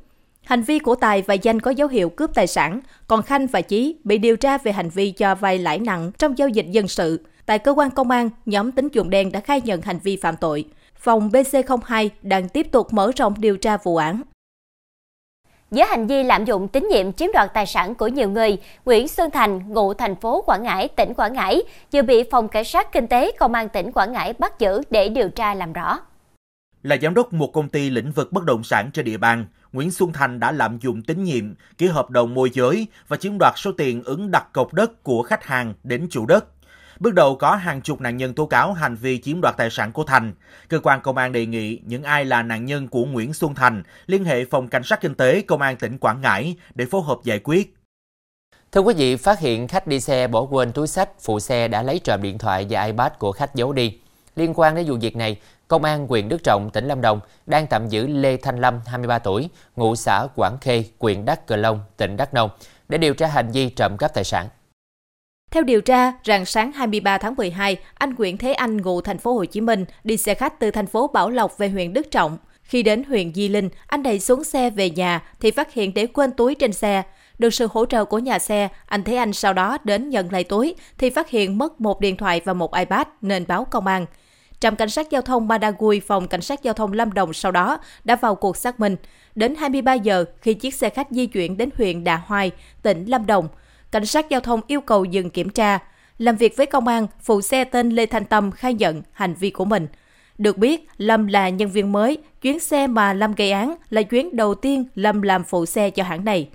Hành 0.43 0.61
vi 0.61 0.79
của 0.79 0.95
Tài 0.95 1.21
và 1.21 1.33
Danh 1.33 1.59
có 1.59 1.71
dấu 1.71 1.87
hiệu 1.87 2.09
cướp 2.09 2.35
tài 2.35 2.47
sản, 2.47 2.79
còn 3.07 3.21
Khanh 3.21 3.47
và 3.47 3.61
Chí 3.61 3.95
bị 4.03 4.17
điều 4.17 4.35
tra 4.35 4.57
về 4.57 4.71
hành 4.71 4.89
vi 4.89 5.11
cho 5.11 5.35
vay 5.35 5.57
lãi 5.57 5.79
nặng 5.79 6.11
trong 6.17 6.37
giao 6.37 6.49
dịch 6.49 6.65
dân 6.71 6.87
sự. 6.87 7.25
Tại 7.45 7.59
cơ 7.59 7.71
quan 7.71 7.91
công 7.91 8.11
an, 8.11 8.29
nhóm 8.45 8.71
tính 8.71 8.87
dụng 8.91 9.09
đen 9.09 9.31
đã 9.31 9.39
khai 9.39 9.61
nhận 9.61 9.81
hành 9.81 9.99
vi 10.03 10.15
phạm 10.15 10.35
tội. 10.37 10.65
Phòng 10.99 11.29
BC02 11.29 12.09
đang 12.21 12.49
tiếp 12.49 12.67
tục 12.71 12.93
mở 12.93 13.11
rộng 13.15 13.33
điều 13.37 13.57
tra 13.57 13.77
vụ 13.77 13.97
án. 13.97 14.21
Với 15.71 15.85
hành 15.85 16.07
vi 16.07 16.23
lạm 16.23 16.45
dụng 16.45 16.67
tín 16.67 16.87
nhiệm 16.91 17.13
chiếm 17.13 17.29
đoạt 17.33 17.53
tài 17.53 17.65
sản 17.65 17.95
của 17.95 18.07
nhiều 18.07 18.29
người, 18.29 18.57
Nguyễn 18.85 19.07
Xuân 19.07 19.29
Thành, 19.31 19.73
ngụ 19.73 19.93
thành 19.93 20.15
phố 20.15 20.41
Quảng 20.41 20.63
Ngãi, 20.63 20.87
tỉnh 20.87 21.13
Quảng 21.13 21.33
Ngãi, 21.33 21.61
vừa 21.91 22.01
bị 22.01 22.23
Phòng 22.31 22.47
Cảnh 22.47 22.65
sát 22.65 22.91
Kinh 22.91 23.07
tế 23.07 23.31
Công 23.39 23.53
an 23.53 23.69
tỉnh 23.69 23.91
Quảng 23.91 24.13
Ngãi 24.13 24.33
bắt 24.33 24.59
giữ 24.59 24.81
để 24.89 25.09
điều 25.09 25.29
tra 25.29 25.53
làm 25.53 25.73
rõ. 25.73 25.99
Là 26.83 26.97
giám 27.01 27.13
đốc 27.13 27.33
một 27.33 27.49
công 27.53 27.69
ty 27.69 27.89
lĩnh 27.89 28.11
vực 28.11 28.31
bất 28.31 28.43
động 28.43 28.63
sản 28.63 28.89
trên 28.93 29.05
địa 29.05 29.17
bàn, 29.17 29.45
Nguyễn 29.73 29.91
Xuân 29.91 30.13
Thành 30.13 30.39
đã 30.39 30.51
lạm 30.51 30.77
dụng 30.81 31.01
tín 31.01 31.23
nhiệm, 31.23 31.53
ký 31.77 31.87
hợp 31.87 32.09
đồng 32.09 32.33
môi 32.33 32.49
giới 32.53 32.87
và 33.07 33.17
chiếm 33.17 33.37
đoạt 33.39 33.53
số 33.55 33.71
tiền 33.71 34.03
ứng 34.03 34.31
đặt 34.31 34.53
cọc 34.53 34.73
đất 34.73 35.03
của 35.03 35.23
khách 35.23 35.43
hàng 35.43 35.73
đến 35.83 36.07
chủ 36.11 36.25
đất. 36.25 36.54
Bước 36.99 37.13
đầu 37.13 37.35
có 37.35 37.55
hàng 37.55 37.81
chục 37.81 38.01
nạn 38.01 38.17
nhân 38.17 38.33
tố 38.33 38.45
cáo 38.45 38.73
hành 38.73 38.95
vi 38.95 39.21
chiếm 39.21 39.41
đoạt 39.41 39.57
tài 39.57 39.69
sản 39.69 39.91
của 39.91 40.03
Thành. 40.03 40.33
Cơ 40.67 40.79
quan 40.79 41.01
công 41.01 41.17
an 41.17 41.31
đề 41.31 41.45
nghị 41.45 41.79
những 41.85 42.03
ai 42.03 42.25
là 42.25 42.41
nạn 42.41 42.65
nhân 42.65 42.87
của 42.87 43.05
Nguyễn 43.05 43.33
Xuân 43.33 43.55
Thành 43.55 43.83
liên 44.05 44.25
hệ 44.25 44.45
phòng 44.45 44.67
cảnh 44.67 44.83
sát 44.83 45.01
kinh 45.01 45.15
tế 45.15 45.41
công 45.41 45.61
an 45.61 45.77
tỉnh 45.77 45.97
Quảng 45.97 46.21
Ngãi 46.21 46.55
để 46.75 46.85
phối 46.91 47.01
hợp 47.01 47.17
giải 47.23 47.39
quyết. 47.39 47.75
Thưa 48.71 48.81
quý 48.81 48.93
vị, 48.97 49.15
phát 49.15 49.39
hiện 49.39 49.67
khách 49.67 49.87
đi 49.87 49.99
xe 49.99 50.27
bỏ 50.27 50.41
quên 50.41 50.71
túi 50.71 50.87
sách, 50.87 51.09
phụ 51.19 51.39
xe 51.39 51.67
đã 51.67 51.81
lấy 51.81 51.99
trộm 51.99 52.21
điện 52.21 52.37
thoại 52.37 52.67
và 52.69 52.83
iPad 52.83 53.11
của 53.19 53.31
khách 53.31 53.55
giấu 53.55 53.73
đi. 53.73 53.97
Liên 54.35 54.53
quan 54.55 54.75
đến 54.75 54.85
vụ 54.87 54.95
việc 55.01 55.15
này, 55.15 55.37
Công 55.67 55.83
an 55.83 56.07
huyện 56.07 56.29
Đức 56.29 56.43
Trọng, 56.43 56.69
tỉnh 56.69 56.87
Lâm 56.87 57.01
Đồng 57.01 57.19
đang 57.45 57.67
tạm 57.67 57.87
giữ 57.87 58.07
Lê 58.07 58.37
Thanh 58.37 58.59
Lâm, 58.59 58.79
23 58.85 59.19
tuổi, 59.19 59.49
ngụ 59.75 59.95
xã 59.95 60.27
Quảng 60.35 60.57
Khê, 60.61 60.83
huyện 60.99 61.25
Đắk 61.25 61.47
Cờ 61.47 61.55
Long, 61.55 61.79
tỉnh 61.97 62.17
Đắk 62.17 62.33
Nông, 62.33 62.49
để 62.89 62.97
điều 62.97 63.13
tra 63.13 63.27
hành 63.27 63.51
vi 63.51 63.69
trộm 63.69 63.97
cắp 63.97 64.13
tài 64.13 64.23
sản. 64.23 64.47
Theo 65.55 65.63
điều 65.63 65.81
tra, 65.81 66.13
rạng 66.25 66.45
sáng 66.45 66.71
23 66.71 67.17
tháng 67.17 67.35
12, 67.35 67.77
anh 67.93 68.13
Nguyễn 68.17 68.37
Thế 68.37 68.53
Anh 68.53 68.81
ngụ 68.81 69.01
thành 69.01 69.17
phố 69.17 69.33
Hồ 69.33 69.45
Chí 69.45 69.61
Minh 69.61 69.85
đi 70.03 70.17
xe 70.17 70.33
khách 70.33 70.59
từ 70.59 70.71
thành 70.71 70.87
phố 70.87 71.07
Bảo 71.07 71.29
Lộc 71.29 71.57
về 71.57 71.69
huyện 71.69 71.93
Đức 71.93 72.11
Trọng. 72.11 72.37
Khi 72.63 72.83
đến 72.83 73.03
huyện 73.03 73.33
Di 73.33 73.47
Linh, 73.47 73.69
anh 73.87 74.03
đầy 74.03 74.19
xuống 74.19 74.43
xe 74.43 74.69
về 74.69 74.89
nhà 74.89 75.21
thì 75.39 75.51
phát 75.51 75.73
hiện 75.73 75.93
để 75.93 76.07
quên 76.07 76.31
túi 76.31 76.55
trên 76.55 76.73
xe. 76.73 77.03
Được 77.39 77.53
sự 77.53 77.67
hỗ 77.71 77.85
trợ 77.85 78.05
của 78.05 78.19
nhà 78.19 78.39
xe, 78.39 78.67
anh 78.85 79.03
Thế 79.03 79.15
Anh 79.15 79.33
sau 79.33 79.53
đó 79.53 79.77
đến 79.83 80.09
nhận 80.09 80.31
lại 80.31 80.43
túi 80.43 80.75
thì 80.97 81.09
phát 81.09 81.29
hiện 81.29 81.57
mất 81.57 81.81
một 81.81 81.99
điện 81.99 82.17
thoại 82.17 82.41
và 82.45 82.53
một 82.53 82.75
iPad 82.75 83.07
nên 83.21 83.47
báo 83.47 83.65
công 83.65 83.87
an. 83.87 84.05
Trạm 84.59 84.75
cảnh 84.75 84.89
sát 84.89 85.09
giao 85.09 85.21
thông 85.21 85.47
Madagui, 85.47 85.99
phòng 85.99 86.27
cảnh 86.27 86.41
sát 86.41 86.63
giao 86.63 86.73
thông 86.73 86.93
Lâm 86.93 87.13
Đồng 87.13 87.33
sau 87.33 87.51
đó 87.51 87.77
đã 88.03 88.15
vào 88.15 88.35
cuộc 88.35 88.57
xác 88.57 88.79
minh. 88.79 88.95
Đến 89.35 89.55
23 89.55 89.93
giờ, 89.93 90.25
khi 90.41 90.53
chiếc 90.53 90.73
xe 90.73 90.89
khách 90.89 91.07
di 91.09 91.25
chuyển 91.25 91.57
đến 91.57 91.69
huyện 91.77 92.03
Đà 92.03 92.15
Hoai, 92.15 92.51
tỉnh 92.81 93.05
Lâm 93.05 93.25
Đồng, 93.25 93.47
cảnh 93.95 94.05
sát 94.05 94.29
giao 94.29 94.41
thông 94.41 94.61
yêu 94.67 94.81
cầu 94.81 95.05
dừng 95.05 95.29
kiểm 95.29 95.49
tra. 95.49 95.79
Làm 96.17 96.35
việc 96.35 96.57
với 96.57 96.65
công 96.65 96.87
an, 96.87 97.07
phụ 97.21 97.41
xe 97.41 97.63
tên 97.63 97.89
Lê 97.89 98.05
Thanh 98.05 98.25
Tâm 98.25 98.51
khai 98.51 98.73
nhận 98.73 99.01
hành 99.11 99.33
vi 99.33 99.49
của 99.49 99.65
mình. 99.65 99.87
Được 100.37 100.57
biết, 100.57 100.87
Lâm 100.97 101.27
là 101.27 101.49
nhân 101.49 101.69
viên 101.69 101.91
mới, 101.91 102.17
chuyến 102.41 102.59
xe 102.59 102.87
mà 102.87 103.13
Lâm 103.13 103.35
gây 103.35 103.51
án 103.51 103.75
là 103.89 104.01
chuyến 104.01 104.35
đầu 104.35 104.55
tiên 104.55 104.85
Lâm 104.95 105.21
làm 105.21 105.43
phụ 105.43 105.65
xe 105.65 105.89
cho 105.89 106.03
hãng 106.03 106.25
này. 106.25 106.49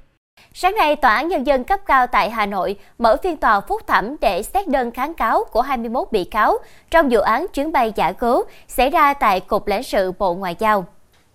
Sáng 0.55 0.77
nay, 0.77 0.97
Tòa 0.97 1.15
án 1.15 1.29
Nhân 1.29 1.47
dân 1.47 1.65
cấp 1.65 1.81
cao 1.87 2.07
tại 2.07 2.31
Hà 2.31 2.47
Nội 2.47 2.77
mở 2.99 3.17
phiên 3.23 3.37
tòa 3.37 3.61
phúc 3.61 3.83
thẩm 3.87 4.17
để 4.21 4.43
xét 4.43 4.69
đơn 4.69 4.91
kháng 4.91 5.15
cáo 5.15 5.45
của 5.45 5.61
21 5.63 6.09
bị 6.13 6.25
cáo 6.25 6.59
trong 6.91 7.09
vụ 7.11 7.21
án 7.21 7.47
chuyến 7.55 7.73
bay 7.73 7.93
giả 7.97 8.13
cứu 8.13 8.43
xảy 8.69 8.91
ra 8.91 9.15
tại 9.15 9.41
Cục 9.41 9.67
lãnh 9.67 9.83
sự 9.83 10.13
Bộ 10.19 10.35
Ngoại 10.35 10.57
giao. 10.59 10.87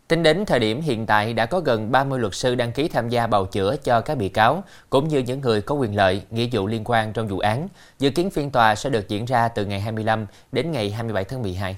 Tính 0.07 0.23
đến 0.23 0.45
thời 0.45 0.59
điểm 0.59 0.81
hiện 0.81 1.05
tại 1.05 1.33
đã 1.33 1.45
có 1.45 1.59
gần 1.59 1.91
30 1.91 2.19
luật 2.19 2.35
sư 2.35 2.55
đăng 2.55 2.71
ký 2.71 2.87
tham 2.87 3.09
gia 3.09 3.27
bào 3.27 3.45
chữa 3.45 3.75
cho 3.83 4.01
các 4.01 4.17
bị 4.17 4.29
cáo, 4.29 4.63
cũng 4.89 5.07
như 5.07 5.19
những 5.19 5.41
người 5.41 5.61
có 5.61 5.75
quyền 5.75 5.95
lợi, 5.95 6.21
nghĩa 6.31 6.47
vụ 6.51 6.67
liên 6.67 6.81
quan 6.85 7.13
trong 7.13 7.27
vụ 7.27 7.39
án. 7.39 7.67
Dự 7.99 8.09
kiến 8.09 8.29
phiên 8.29 8.51
tòa 8.51 8.75
sẽ 8.75 8.89
được 8.89 9.07
diễn 9.07 9.25
ra 9.25 9.47
từ 9.47 9.65
ngày 9.65 9.79
25 9.79 10.25
đến 10.51 10.71
ngày 10.71 10.91
27 10.91 11.23
tháng 11.23 11.41
12. 11.41 11.77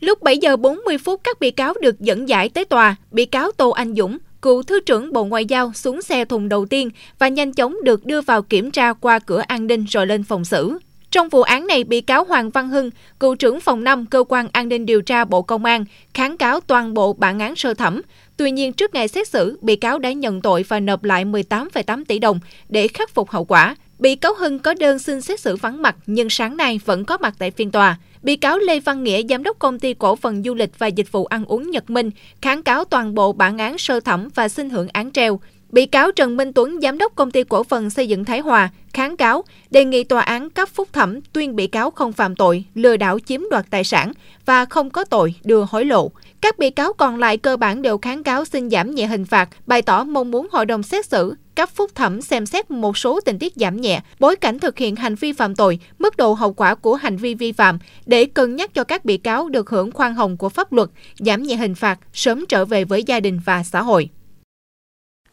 Lúc 0.00 0.22
7 0.22 0.38
giờ 0.38 0.56
40 0.56 0.98
phút 0.98 1.20
các 1.24 1.40
bị 1.40 1.50
cáo 1.50 1.74
được 1.82 2.00
dẫn 2.00 2.28
giải 2.28 2.48
tới 2.48 2.64
tòa, 2.64 2.96
bị 3.10 3.24
cáo 3.24 3.50
Tô 3.56 3.70
Anh 3.70 3.94
Dũng, 3.94 4.18
cựu 4.42 4.62
Thứ 4.62 4.80
trưởng 4.86 5.12
Bộ 5.12 5.24
Ngoại 5.24 5.44
giao 5.44 5.72
xuống 5.72 6.02
xe 6.02 6.24
thùng 6.24 6.48
đầu 6.48 6.66
tiên 6.66 6.90
và 7.18 7.28
nhanh 7.28 7.52
chóng 7.52 7.76
được 7.84 8.06
đưa 8.06 8.20
vào 8.20 8.42
kiểm 8.42 8.70
tra 8.70 8.92
qua 8.92 9.18
cửa 9.18 9.42
an 9.46 9.66
ninh 9.66 9.84
rồi 9.84 10.06
lên 10.06 10.24
phòng 10.24 10.44
xử. 10.44 10.78
Trong 11.16 11.28
vụ 11.28 11.42
án 11.42 11.66
này, 11.66 11.84
bị 11.84 12.00
cáo 12.00 12.24
Hoàng 12.24 12.50
Văn 12.50 12.68
Hưng, 12.68 12.90
cựu 13.20 13.34
trưởng 13.34 13.60
phòng 13.60 13.84
5 13.84 14.06
Cơ 14.06 14.24
quan 14.28 14.48
An 14.52 14.68
ninh 14.68 14.86
điều 14.86 15.02
tra 15.02 15.24
Bộ 15.24 15.42
Công 15.42 15.64
an, 15.64 15.84
kháng 16.14 16.36
cáo 16.36 16.60
toàn 16.60 16.94
bộ 16.94 17.12
bản 17.12 17.38
án 17.38 17.56
sơ 17.56 17.74
thẩm. 17.74 18.02
Tuy 18.36 18.50
nhiên, 18.50 18.72
trước 18.72 18.94
ngày 18.94 19.08
xét 19.08 19.28
xử, 19.28 19.58
bị 19.62 19.76
cáo 19.76 19.98
đã 19.98 20.12
nhận 20.12 20.42
tội 20.42 20.64
và 20.68 20.80
nộp 20.80 21.04
lại 21.04 21.24
18,8 21.24 22.04
tỷ 22.04 22.18
đồng 22.18 22.40
để 22.68 22.88
khắc 22.88 23.10
phục 23.10 23.30
hậu 23.30 23.44
quả. 23.44 23.76
Bị 23.98 24.16
cáo 24.16 24.34
Hưng 24.38 24.58
có 24.58 24.74
đơn 24.74 24.98
xin 24.98 25.20
xét 25.20 25.40
xử 25.40 25.56
vắng 25.56 25.82
mặt 25.82 25.96
nhưng 26.06 26.30
sáng 26.30 26.56
nay 26.56 26.80
vẫn 26.84 27.04
có 27.04 27.18
mặt 27.18 27.34
tại 27.38 27.50
phiên 27.50 27.70
tòa. 27.70 27.96
Bị 28.22 28.36
cáo 28.36 28.58
Lê 28.58 28.80
Văn 28.80 29.04
Nghĩa, 29.04 29.22
giám 29.28 29.42
đốc 29.42 29.58
công 29.58 29.78
ty 29.78 29.94
cổ 29.94 30.16
phần 30.16 30.42
du 30.42 30.54
lịch 30.54 30.78
và 30.78 30.86
dịch 30.86 31.12
vụ 31.12 31.24
ăn 31.24 31.44
uống 31.44 31.70
Nhật 31.70 31.90
Minh, 31.90 32.10
kháng 32.42 32.62
cáo 32.62 32.84
toàn 32.84 33.14
bộ 33.14 33.32
bản 33.32 33.58
án 33.58 33.78
sơ 33.78 34.00
thẩm 34.00 34.28
và 34.34 34.48
xin 34.48 34.70
hưởng 34.70 34.88
án 34.92 35.12
treo. 35.12 35.40
Bị 35.76 35.86
cáo 35.86 36.12
Trần 36.12 36.36
Minh 36.36 36.52
Tuấn, 36.52 36.78
giám 36.82 36.98
đốc 36.98 37.14
công 37.14 37.30
ty 37.30 37.44
cổ 37.44 37.64
phần 37.64 37.90
xây 37.90 38.08
dựng 38.08 38.24
Thái 38.24 38.40
Hòa, 38.40 38.70
kháng 38.92 39.16
cáo, 39.16 39.44
đề 39.70 39.84
nghị 39.84 40.04
tòa 40.04 40.20
án 40.20 40.50
cấp 40.50 40.68
phúc 40.74 40.88
thẩm 40.92 41.20
tuyên 41.20 41.56
bị 41.56 41.66
cáo 41.66 41.90
không 41.90 42.12
phạm 42.12 42.36
tội, 42.36 42.64
lừa 42.74 42.96
đảo 42.96 43.18
chiếm 43.18 43.40
đoạt 43.50 43.66
tài 43.70 43.84
sản 43.84 44.12
và 44.46 44.64
không 44.64 44.90
có 44.90 45.04
tội 45.04 45.34
đưa 45.44 45.66
hối 45.70 45.84
lộ. 45.84 46.10
Các 46.40 46.58
bị 46.58 46.70
cáo 46.70 46.92
còn 46.92 47.18
lại 47.18 47.36
cơ 47.36 47.56
bản 47.56 47.82
đều 47.82 47.98
kháng 47.98 48.22
cáo 48.22 48.44
xin 48.44 48.70
giảm 48.70 48.94
nhẹ 48.94 49.06
hình 49.06 49.24
phạt, 49.24 49.48
bày 49.66 49.82
tỏ 49.82 50.04
mong 50.04 50.30
muốn 50.30 50.48
hội 50.52 50.66
đồng 50.66 50.82
xét 50.82 51.06
xử 51.06 51.34
cấp 51.54 51.70
phúc 51.74 51.90
thẩm 51.94 52.22
xem 52.22 52.46
xét 52.46 52.70
một 52.70 52.98
số 52.98 53.20
tình 53.20 53.38
tiết 53.38 53.52
giảm 53.56 53.80
nhẹ, 53.80 54.00
bối 54.18 54.36
cảnh 54.36 54.58
thực 54.58 54.78
hiện 54.78 54.96
hành 54.96 55.14
vi 55.14 55.32
phạm 55.32 55.56
tội, 55.56 55.78
mức 55.98 56.16
độ 56.16 56.32
hậu 56.32 56.52
quả 56.52 56.74
của 56.74 56.94
hành 56.94 57.16
vi 57.16 57.34
vi 57.34 57.52
phạm 57.52 57.78
để 58.06 58.24
cân 58.24 58.56
nhắc 58.56 58.74
cho 58.74 58.84
các 58.84 59.04
bị 59.04 59.16
cáo 59.16 59.48
được 59.48 59.70
hưởng 59.70 59.92
khoan 59.92 60.14
hồng 60.14 60.36
của 60.36 60.48
pháp 60.48 60.72
luật, 60.72 60.88
giảm 61.18 61.42
nhẹ 61.42 61.56
hình 61.56 61.74
phạt, 61.74 61.98
sớm 62.12 62.44
trở 62.48 62.64
về 62.64 62.84
với 62.84 63.02
gia 63.02 63.20
đình 63.20 63.40
và 63.44 63.62
xã 63.62 63.82
hội. 63.82 64.08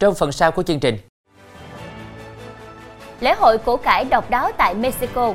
Trong 0.03 0.15
phần 0.15 0.31
sau 0.31 0.51
của 0.51 0.63
chương 0.63 0.79
trình, 0.79 0.98
Lễ 3.19 3.33
hội 3.33 3.57
củ 3.57 3.77
cải 3.77 4.05
độc 4.05 4.29
đáo 4.29 4.51
tại 4.57 4.74
Mexico 4.74 5.33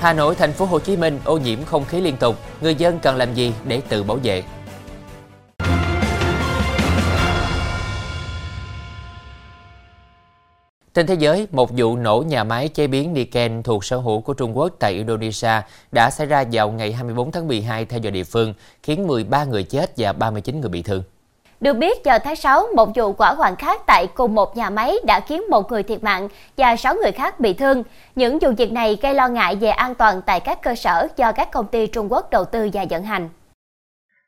Hà 0.00 0.12
Nội, 0.12 0.34
thành 0.34 0.52
phố 0.52 0.64
Hồ 0.64 0.78
Chí 0.78 0.96
Minh 0.96 1.20
ô 1.24 1.38
nhiễm 1.38 1.64
không 1.64 1.84
khí 1.84 2.00
liên 2.00 2.16
tục, 2.16 2.36
người 2.60 2.74
dân 2.74 2.98
cần 2.98 3.16
làm 3.16 3.34
gì 3.34 3.54
để 3.64 3.82
tự 3.88 4.02
bảo 4.02 4.18
vệ? 4.22 4.42
Trên 10.94 11.06
thế 11.06 11.14
giới, 11.14 11.46
một 11.50 11.70
vụ 11.76 11.96
nổ 11.96 12.24
nhà 12.26 12.44
máy 12.44 12.68
chế 12.68 12.86
biến 12.86 13.14
Niken 13.14 13.62
thuộc 13.62 13.84
sở 13.84 13.96
hữu 13.96 14.20
của 14.20 14.34
Trung 14.34 14.58
Quốc 14.58 14.72
tại 14.78 14.92
Indonesia 14.92 15.60
đã 15.92 16.10
xảy 16.10 16.26
ra 16.26 16.44
vào 16.52 16.70
ngày 16.70 16.92
24 16.92 17.32
tháng 17.32 17.48
12 17.48 17.84
theo 17.84 18.00
giờ 18.00 18.10
địa 18.10 18.24
phương, 18.24 18.54
khiến 18.82 19.06
13 19.06 19.44
người 19.44 19.62
chết 19.62 19.92
và 19.96 20.12
39 20.12 20.60
người 20.60 20.70
bị 20.70 20.82
thương. 20.82 21.02
Được 21.62 21.76
biết, 21.76 21.98
vào 22.04 22.18
tháng 22.18 22.36
6, 22.36 22.66
một 22.76 22.88
vụ 22.94 23.14
hỏa 23.18 23.32
hoạn 23.34 23.56
khác 23.56 23.80
tại 23.86 24.06
cùng 24.14 24.34
một 24.34 24.56
nhà 24.56 24.70
máy 24.70 24.94
đã 25.06 25.20
khiến 25.20 25.42
một 25.50 25.70
người 25.70 25.82
thiệt 25.82 26.04
mạng 26.04 26.28
và 26.56 26.76
6 26.76 26.94
người 26.94 27.12
khác 27.12 27.40
bị 27.40 27.54
thương. 27.54 27.82
Những 28.14 28.38
vụ 28.38 28.50
việc 28.58 28.72
này 28.72 28.98
gây 29.02 29.14
lo 29.14 29.28
ngại 29.28 29.56
về 29.56 29.68
an 29.68 29.94
toàn 29.94 30.22
tại 30.26 30.40
các 30.40 30.62
cơ 30.62 30.74
sở 30.74 31.08
do 31.16 31.32
các 31.32 31.48
công 31.52 31.66
ty 31.66 31.86
Trung 31.86 32.12
Quốc 32.12 32.30
đầu 32.30 32.44
tư 32.44 32.70
và 32.72 32.84
vận 32.90 33.02
hành. 33.02 33.28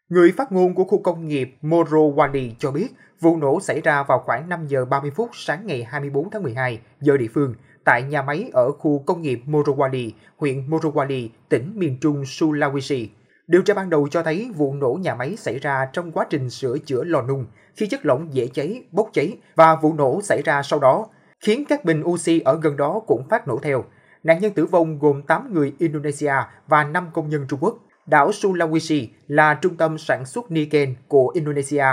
Người 0.08 0.32
phát 0.36 0.52
ngôn 0.52 0.74
của 0.74 0.84
khu 0.84 1.02
công 1.02 1.28
nghiệp 1.28 1.54
Morowali 1.62 2.50
cho 2.58 2.70
biết 2.70 2.88
vụ 3.20 3.36
nổ 3.36 3.60
xảy 3.60 3.80
ra 3.80 4.02
vào 4.02 4.22
khoảng 4.24 4.48
5 4.48 4.66
giờ 4.66 4.84
30 4.84 5.10
phút 5.16 5.30
sáng 5.32 5.66
ngày 5.66 5.86
24 5.90 6.30
tháng 6.30 6.42
12 6.42 6.78
giờ 7.00 7.16
địa 7.16 7.28
phương 7.34 7.54
tại 7.84 8.02
nhà 8.02 8.22
máy 8.22 8.50
ở 8.52 8.70
khu 8.78 9.02
công 9.06 9.22
nghiệp 9.22 9.40
Morowali, 9.46 10.10
huyện 10.36 10.70
Morowali, 10.70 11.28
tỉnh 11.48 11.72
miền 11.74 11.98
trung 12.00 12.22
Sulawesi. 12.22 13.06
Điều 13.46 13.62
tra 13.62 13.74
ban 13.74 13.90
đầu 13.90 14.08
cho 14.08 14.22
thấy 14.22 14.50
vụ 14.56 14.74
nổ 14.74 14.98
nhà 15.00 15.14
máy 15.14 15.36
xảy 15.36 15.58
ra 15.58 15.88
trong 15.92 16.12
quá 16.12 16.26
trình 16.30 16.50
sửa 16.50 16.78
chữa 16.78 17.04
lò 17.04 17.22
nung 17.22 17.46
khi 17.76 17.86
chất 17.86 18.06
lỏng 18.06 18.34
dễ 18.34 18.46
cháy, 18.46 18.82
bốc 18.92 19.10
cháy 19.12 19.36
và 19.54 19.76
vụ 19.76 19.94
nổ 19.94 20.20
xảy 20.22 20.42
ra 20.42 20.62
sau 20.62 20.78
đó, 20.78 21.06
khiến 21.40 21.64
các 21.68 21.84
bình 21.84 22.02
oxy 22.04 22.40
ở 22.40 22.58
gần 22.62 22.76
đó 22.76 23.00
cũng 23.06 23.28
phát 23.28 23.48
nổ 23.48 23.58
theo. 23.58 23.84
Nạn 24.22 24.40
nhân 24.40 24.52
tử 24.52 24.66
vong 24.66 24.98
gồm 24.98 25.22
8 25.22 25.54
người 25.54 25.74
Indonesia 25.78 26.34
và 26.66 26.84
5 26.84 27.10
công 27.12 27.28
nhân 27.28 27.46
Trung 27.48 27.58
Quốc. 27.62 27.78
Đảo 28.06 28.30
Sulawesi 28.30 29.06
là 29.28 29.54
trung 29.54 29.76
tâm 29.76 29.98
sản 29.98 30.26
xuất 30.26 30.50
Niken 30.50 30.94
của 31.08 31.28
Indonesia, 31.34 31.86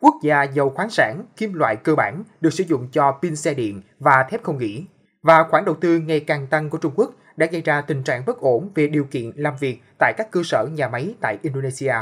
quốc 0.00 0.14
gia 0.22 0.42
giàu 0.42 0.70
khoáng 0.70 0.90
sản, 0.90 1.24
kim 1.36 1.52
loại 1.54 1.76
cơ 1.76 1.94
bản 1.94 2.22
được 2.40 2.52
sử 2.52 2.64
dụng 2.64 2.88
cho 2.92 3.18
pin 3.22 3.36
xe 3.36 3.54
điện 3.54 3.82
và 3.98 4.26
thép 4.30 4.42
không 4.42 4.58
nghỉ. 4.58 4.84
Và 5.22 5.44
khoản 5.50 5.64
đầu 5.64 5.74
tư 5.74 5.98
ngày 5.98 6.20
càng 6.20 6.46
tăng 6.46 6.70
của 6.70 6.78
Trung 6.78 6.92
Quốc 6.96 7.10
đã 7.38 7.46
gây 7.46 7.62
ra 7.62 7.80
tình 7.80 8.02
trạng 8.02 8.24
bất 8.26 8.38
ổn 8.38 8.70
về 8.74 8.86
điều 8.86 9.04
kiện 9.04 9.32
làm 9.34 9.54
việc 9.60 9.82
tại 9.98 10.14
các 10.16 10.30
cơ 10.30 10.42
sở 10.44 10.66
nhà 10.72 10.88
máy 10.88 11.14
tại 11.20 11.38
Indonesia. 11.42 11.94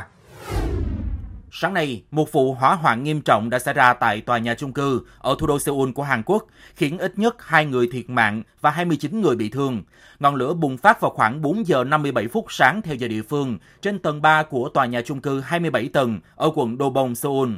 Sáng 1.50 1.74
nay, 1.74 2.02
một 2.10 2.32
vụ 2.32 2.54
hỏa 2.54 2.74
hoạn 2.74 3.04
nghiêm 3.04 3.20
trọng 3.20 3.50
đã 3.50 3.58
xảy 3.58 3.74
ra 3.74 3.94
tại 3.94 4.20
tòa 4.20 4.38
nhà 4.38 4.54
chung 4.54 4.72
cư 4.72 5.00
ở 5.18 5.36
thủ 5.38 5.46
đô 5.46 5.58
Seoul 5.58 5.90
của 5.92 6.02
Hàn 6.02 6.22
Quốc, 6.26 6.46
khiến 6.74 6.98
ít 6.98 7.18
nhất 7.18 7.36
2 7.38 7.66
người 7.66 7.88
thiệt 7.92 8.10
mạng 8.10 8.42
và 8.60 8.70
29 8.70 9.20
người 9.20 9.36
bị 9.36 9.48
thương. 9.48 9.82
Ngọn 10.18 10.34
lửa 10.34 10.54
bùng 10.54 10.76
phát 10.76 11.00
vào 11.00 11.10
khoảng 11.10 11.42
4 11.42 11.66
giờ 11.66 11.84
57 11.84 12.28
phút 12.28 12.44
sáng 12.48 12.82
theo 12.82 12.94
giờ 12.94 13.08
địa 13.08 13.22
phương 13.22 13.58
trên 13.82 13.98
tầng 13.98 14.22
3 14.22 14.42
của 14.42 14.68
tòa 14.68 14.86
nhà 14.86 15.02
chung 15.02 15.20
cư 15.20 15.40
27 15.40 15.88
tầng 15.92 16.20
ở 16.36 16.50
quận 16.54 16.76
Dobong, 16.78 17.14
Seoul. 17.14 17.50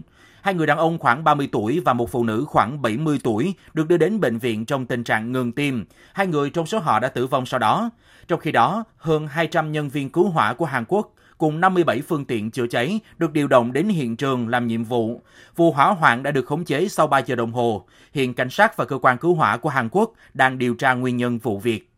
Hai 0.49 0.55
người 0.55 0.67
đàn 0.67 0.79
ông 0.79 0.99
khoảng 0.99 1.25
30 1.25 1.49
tuổi 1.53 1.81
và 1.85 1.93
một 1.93 2.11
phụ 2.11 2.25
nữ 2.25 2.45
khoảng 2.49 2.83
70 2.83 3.21
tuổi 3.25 3.55
được 3.75 3.89
đưa 3.89 3.97
đến 3.97 4.21
bệnh 4.21 4.39
viện 4.39 4.67
trong 4.67 4.87
tình 4.87 5.05
trạng 5.05 5.33
ngừng 5.33 5.53
tim. 5.53 5.85
Hai 6.13 6.27
người 6.27 6.51
trong 6.51 6.67
số 6.67 6.79
họ 6.79 6.99
đã 6.99 7.09
tử 7.09 7.27
vong 7.27 7.47
sau 7.47 7.61
đó. 7.61 7.91
Trong 8.29 8.41
khi 8.41 8.53
đó, 8.53 8.85
hơn 8.97 9.27
200 9.27 9.73
nhân 9.73 9.89
viên 9.89 10.11
cứu 10.11 10.29
hỏa 10.29 10.55
của 10.55 10.65
Hàn 10.65 10.85
Quốc 10.89 11.13
cùng 11.39 11.61
57 11.61 12.01
phương 12.09 12.25
tiện 12.25 12.51
chữa 12.51 12.67
cháy 12.67 13.01
được 13.19 13.33
điều 13.33 13.49
động 13.49 13.73
đến 13.73 13.89
hiện 13.89 14.17
trường 14.17 14.49
làm 14.49 14.67
nhiệm 14.67 14.85
vụ. 14.85 15.23
Vụ 15.57 15.73
hỏa 15.73 15.87
hoạn 15.87 16.23
đã 16.23 16.31
được 16.31 16.47
khống 16.47 16.65
chế 16.65 16.89
sau 16.89 17.07
3 17.07 17.19
giờ 17.19 17.35
đồng 17.35 17.53
hồ. 17.53 17.87
Hiện 18.13 18.35
cảnh 18.35 18.51
sát 18.51 18.77
và 18.77 18.85
cơ 18.85 18.99
quan 19.03 19.19
cứu 19.19 19.35
hỏa 19.35 19.57
của 19.57 19.69
Hàn 19.69 19.89
Quốc 19.93 20.13
đang 20.35 20.59
điều 20.59 20.75
tra 20.75 20.95
nguyên 20.95 21.17
nhân 21.17 21.39
vụ 21.39 21.59
việc. 21.59 21.91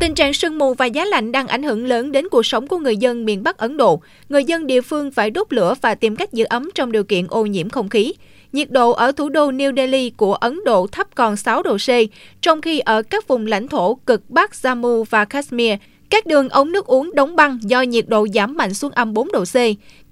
Tình 0.00 0.14
trạng 0.14 0.32
sương 0.32 0.58
mù 0.58 0.74
và 0.74 0.86
giá 0.86 1.04
lạnh 1.04 1.32
đang 1.32 1.48
ảnh 1.48 1.62
hưởng 1.62 1.86
lớn 1.86 2.12
đến 2.12 2.28
cuộc 2.28 2.46
sống 2.46 2.66
của 2.66 2.78
người 2.78 2.96
dân 2.96 3.24
miền 3.24 3.42
Bắc 3.42 3.58
Ấn 3.58 3.76
Độ. 3.76 4.00
Người 4.28 4.44
dân 4.44 4.66
địa 4.66 4.80
phương 4.80 5.10
phải 5.10 5.30
đốt 5.30 5.52
lửa 5.52 5.74
và 5.80 5.94
tìm 5.94 6.16
cách 6.16 6.32
giữ 6.32 6.44
ấm 6.48 6.70
trong 6.74 6.92
điều 6.92 7.04
kiện 7.04 7.26
ô 7.28 7.46
nhiễm 7.46 7.70
không 7.70 7.88
khí. 7.88 8.12
Nhiệt 8.52 8.70
độ 8.70 8.90
ở 8.90 9.12
thủ 9.12 9.28
đô 9.28 9.50
New 9.50 9.76
Delhi 9.76 10.10
của 10.10 10.34
Ấn 10.34 10.58
Độ 10.64 10.86
thấp 10.86 11.06
còn 11.14 11.36
6 11.36 11.62
độ 11.62 11.76
C, 11.76 11.88
trong 12.40 12.60
khi 12.60 12.80
ở 12.80 13.02
các 13.02 13.28
vùng 13.28 13.46
lãnh 13.46 13.68
thổ 13.68 13.94
cực 13.94 14.30
Bắc 14.30 14.50
Jammu 14.52 15.04
và 15.10 15.24
Kashmir, 15.24 15.72
các 16.10 16.26
đường 16.26 16.48
ống 16.48 16.72
nước 16.72 16.86
uống 16.86 17.14
đóng 17.14 17.36
băng 17.36 17.58
do 17.62 17.82
nhiệt 17.82 18.08
độ 18.08 18.26
giảm 18.34 18.56
mạnh 18.56 18.74
xuống 18.74 18.92
âm 18.92 19.14
4 19.14 19.32
độ 19.32 19.44
C. 19.44 19.54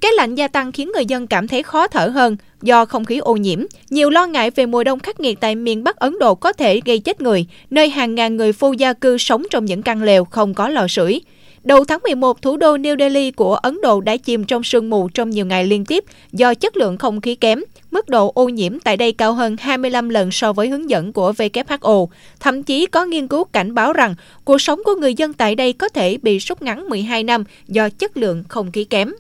Cái 0.01 0.13
lạnh 0.17 0.35
gia 0.35 0.49
tăng 0.49 0.73
khiến 0.73 0.93
người 0.95 1.07
dân 1.07 1.27
cảm 1.27 1.49
thấy 1.49 1.63
khó 1.63 1.89
thở 1.89 2.07
hơn 2.07 2.37
do 2.65 2.85
không 2.85 3.05
khí 3.05 3.19
ô 3.19 3.37
nhiễm. 3.37 3.65
Nhiều 3.91 4.11
lo 4.11 4.27
ngại 4.27 4.51
về 4.51 4.67
mùa 4.67 4.85
đông 4.85 4.99
khắc 4.99 5.21
nghiệt 5.21 5.41
tại 5.41 5.55
miền 5.55 5.85
Bắc 5.85 5.97
Ấn 5.97 6.19
Độ 6.19 6.35
có 6.35 6.53
thể 6.53 6.81
gây 6.85 6.99
chết 6.99 7.21
người, 7.21 7.47
nơi 7.71 7.89
hàng 7.89 8.15
ngàn 8.15 8.37
người 8.37 8.53
vô 8.53 8.73
gia 8.73 8.93
cư 8.93 9.19
sống 9.19 9.43
trong 9.51 9.65
những 9.65 9.83
căn 9.83 10.03
lều 10.03 10.25
không 10.25 10.55
có 10.55 10.69
lò 10.69 10.89
sưởi. 10.89 11.21
Đầu 11.65 11.85
tháng 11.85 12.01
11, 12.03 12.43
thủ 12.43 12.57
đô 12.57 12.77
New 12.77 12.99
Delhi 12.99 13.31
của 13.31 13.55
Ấn 13.55 13.81
Độ 13.83 14.01
đã 14.01 14.17
chìm 14.17 14.45
trong 14.45 14.63
sương 14.63 14.91
mù 14.91 15.09
trong 15.09 15.31
nhiều 15.31 15.47
ngày 15.47 15.67
liên 15.67 15.85
tiếp 15.85 16.05
do 16.33 16.55
chất 16.55 16.77
lượng 16.77 16.97
không 16.97 17.21
khí 17.21 17.35
kém. 17.35 17.61
Mức 17.91 18.09
độ 18.09 18.33
ô 18.35 18.49
nhiễm 18.49 18.81
tại 18.81 18.97
đây 18.97 19.13
cao 19.13 19.33
hơn 19.33 19.57
25 19.61 20.09
lần 20.09 20.31
so 20.31 20.53
với 20.53 20.69
hướng 20.69 20.91
dẫn 20.91 21.13
của 21.13 21.33
WHO. 21.33 22.07
Thậm 22.41 22.63
chí 22.63 22.87
có 22.87 23.05
nghiên 23.05 23.29
cứu 23.29 23.45
cảnh 23.45 23.75
báo 23.75 23.93
rằng 23.93 24.15
cuộc 24.45 24.61
sống 24.61 24.81
của 24.85 24.95
người 24.95 25.15
dân 25.15 25.33
tại 25.33 25.55
đây 25.55 25.73
có 25.73 25.89
thể 25.89 26.19
bị 26.23 26.39
rút 26.39 26.63
ngắn 26.63 26.89
12 26.89 27.25
năm 27.25 27.45
do 27.69 27.89
chất 27.89 28.17
lượng 28.17 28.45
không 28.49 28.73
khí 28.73 28.85
kém. 28.85 29.13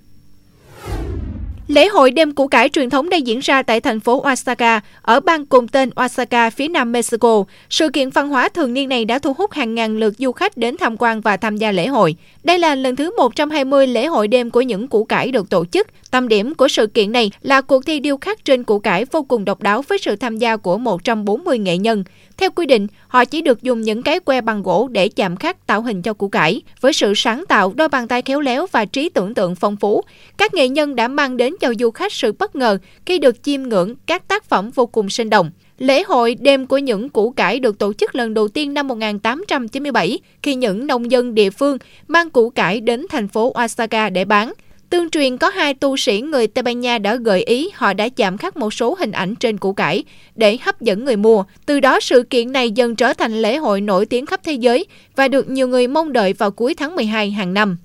Lễ 1.68 1.88
hội 1.88 2.11
đêm 2.11 2.33
củ 2.33 2.49
cải 2.49 2.68
truyền 2.68 2.90
thống 2.90 3.11
đang 3.11 3.26
diễn 3.26 3.38
ra 3.38 3.62
tại 3.62 3.80
thành 3.80 4.00
phố 4.00 4.23
Oaxaca, 4.25 4.80
ở 5.02 5.21
bang 5.21 5.47
cùng 5.47 5.68
tên 5.68 5.90
Oaxaca 5.97 6.50
phía 6.50 6.68
nam 6.68 6.92
Mexico. 6.92 7.44
Sự 7.71 7.88
kiện 7.88 8.11
văn 8.11 8.28
hóa 8.28 8.49
thường 8.49 8.75
niên 8.75 8.88
này 8.88 9.04
đã 9.04 9.18
thu 9.18 9.33
hút 9.33 9.52
hàng 9.52 9.75
ngàn 9.75 9.97
lượt 9.97 10.14
du 10.18 10.33
khách 10.33 10.56
đến 10.56 10.76
tham 10.76 10.97
quan 10.99 11.21
và 11.21 11.37
tham 11.37 11.56
gia 11.56 11.73
lễ 11.73 11.87
hội. 11.87 12.16
Đây 12.44 12.59
là 12.59 12.75
lần 12.75 12.97
thứ 12.97 13.11
120 13.16 13.87
lễ 13.87 14.06
hội 14.06 14.28
đêm 14.28 14.50
của 14.50 14.61
những 14.61 14.88
củ 14.88 15.04
cải 15.04 15.30
được 15.30 15.50
tổ 15.50 15.64
chức. 15.64 15.87
Tâm 16.14 16.28
điểm 16.28 16.54
của 16.54 16.68
sự 16.68 16.87
kiện 16.87 17.12
này 17.12 17.30
là 17.42 17.61
cuộc 17.61 17.87
thi 17.87 18.00
điêu 18.00 18.16
khắc 18.16 18.44
trên 18.44 18.64
củ 18.64 18.78
cải 18.78 19.04
vô 19.04 19.23
cùng 19.23 19.44
độc 19.44 19.62
đáo 19.62 19.83
với 19.88 19.99
sự 19.99 20.16
tham 20.16 20.37
gia 20.37 20.56
của 20.56 20.78
140 20.78 21.59
nghệ 21.59 21.78
nhân. 21.78 22.04
Theo 22.37 22.50
quy 22.50 22.66
định, 22.66 22.87
họ 23.09 23.25
chỉ 23.25 23.40
được 23.40 23.62
dùng 23.62 23.80
những 23.80 24.02
cái 24.02 24.21
que 24.21 24.40
bằng 24.40 24.62
gỗ 24.62 24.88
để 24.92 25.09
chạm 25.09 25.37
khắc 25.37 25.66
tạo 25.66 25.83
hình 25.83 26.02
cho 26.02 26.14
củ 26.14 26.28
cải. 26.28 26.62
Với 26.80 26.92
sự 26.92 27.12
sáng 27.16 27.44
tạo, 27.49 27.73
đôi 27.76 27.88
bàn 27.88 28.09
tay 28.09 28.23
khéo 28.23 28.40
léo 28.40 28.66
và 28.73 28.85
trí 28.85 29.09
tưởng 29.09 29.35
tượng 29.35 29.54
phong 29.54 29.76
phú, 29.76 30.02
các 30.38 30.54
nghệ 30.54 30.68
nhân 30.68 30.97
đã 30.97 31.09
mang 31.09 31.37
đến 31.37 31.54
cho 31.61 31.73
du 31.78 31.90
khách 31.90 32.12
sự 32.12 32.33
bất 32.33 32.56
ngờ 32.56 32.78
khi 33.06 33.18
được 33.18 33.42
chiêm 33.42 33.62
ngưỡng 33.62 33.94
các 34.06 34.28
tác 34.28 34.44
phẩm 34.44 34.71
vô 34.71 34.87
cùng 34.87 35.11
sinh 35.11 35.30
động. 35.30 35.50
Lễ 35.78 36.02
hội 36.02 36.35
Đêm 36.40 36.66
của 36.66 36.78
những 36.78 37.09
củ 37.09 37.30
cải 37.30 37.59
được 37.59 37.78
tổ 37.78 37.92
chức 37.92 38.14
lần 38.14 38.35
đầu 38.35 38.49
tiên 38.49 38.75
năm 38.75 38.88
1897 38.88 40.18
khi 40.42 40.54
những 40.54 40.87
nông 40.87 41.11
dân 41.11 41.35
địa 41.35 41.50
phương 41.50 41.78
mang 42.09 42.30
củ 42.30 42.50
cải 42.50 42.80
đến 42.80 43.06
thành 43.11 43.28
phố 43.28 43.54
Osaka 43.64 44.09
để 44.09 44.25
bán. 44.25 44.52
Tương 44.94 45.10
truyền, 45.10 45.38
có 45.38 45.48
hai 45.48 45.74
tu 45.74 45.96
sĩ 45.96 46.20
người 46.20 46.46
Tây 46.46 46.62
Ban 46.62 46.80
Nha 46.80 46.98
đã 46.98 47.16
gợi 47.16 47.42
ý 47.42 47.70
họ 47.74 47.92
đã 47.92 48.08
chạm 48.08 48.38
khắc 48.38 48.56
một 48.56 48.74
số 48.74 48.96
hình 48.98 49.12
ảnh 49.12 49.34
trên 49.34 49.58
củ 49.58 49.72
cải 49.72 50.04
để 50.34 50.58
hấp 50.62 50.80
dẫn 50.80 51.04
người 51.04 51.16
mua. 51.16 51.44
Từ 51.66 51.80
đó, 51.80 52.00
sự 52.00 52.22
kiện 52.22 52.52
này 52.52 52.70
dần 52.70 52.96
trở 52.96 53.12
thành 53.12 53.42
lễ 53.42 53.56
hội 53.56 53.80
nổi 53.80 54.06
tiếng 54.06 54.26
khắp 54.26 54.40
thế 54.44 54.52
giới 54.52 54.86
và 55.16 55.28
được 55.28 55.50
nhiều 55.50 55.68
người 55.68 55.88
mong 55.88 56.12
đợi 56.12 56.32
vào 56.32 56.50
cuối 56.50 56.74
tháng 56.74 56.96
12 56.96 57.30
hàng 57.30 57.54
năm. 57.54 57.76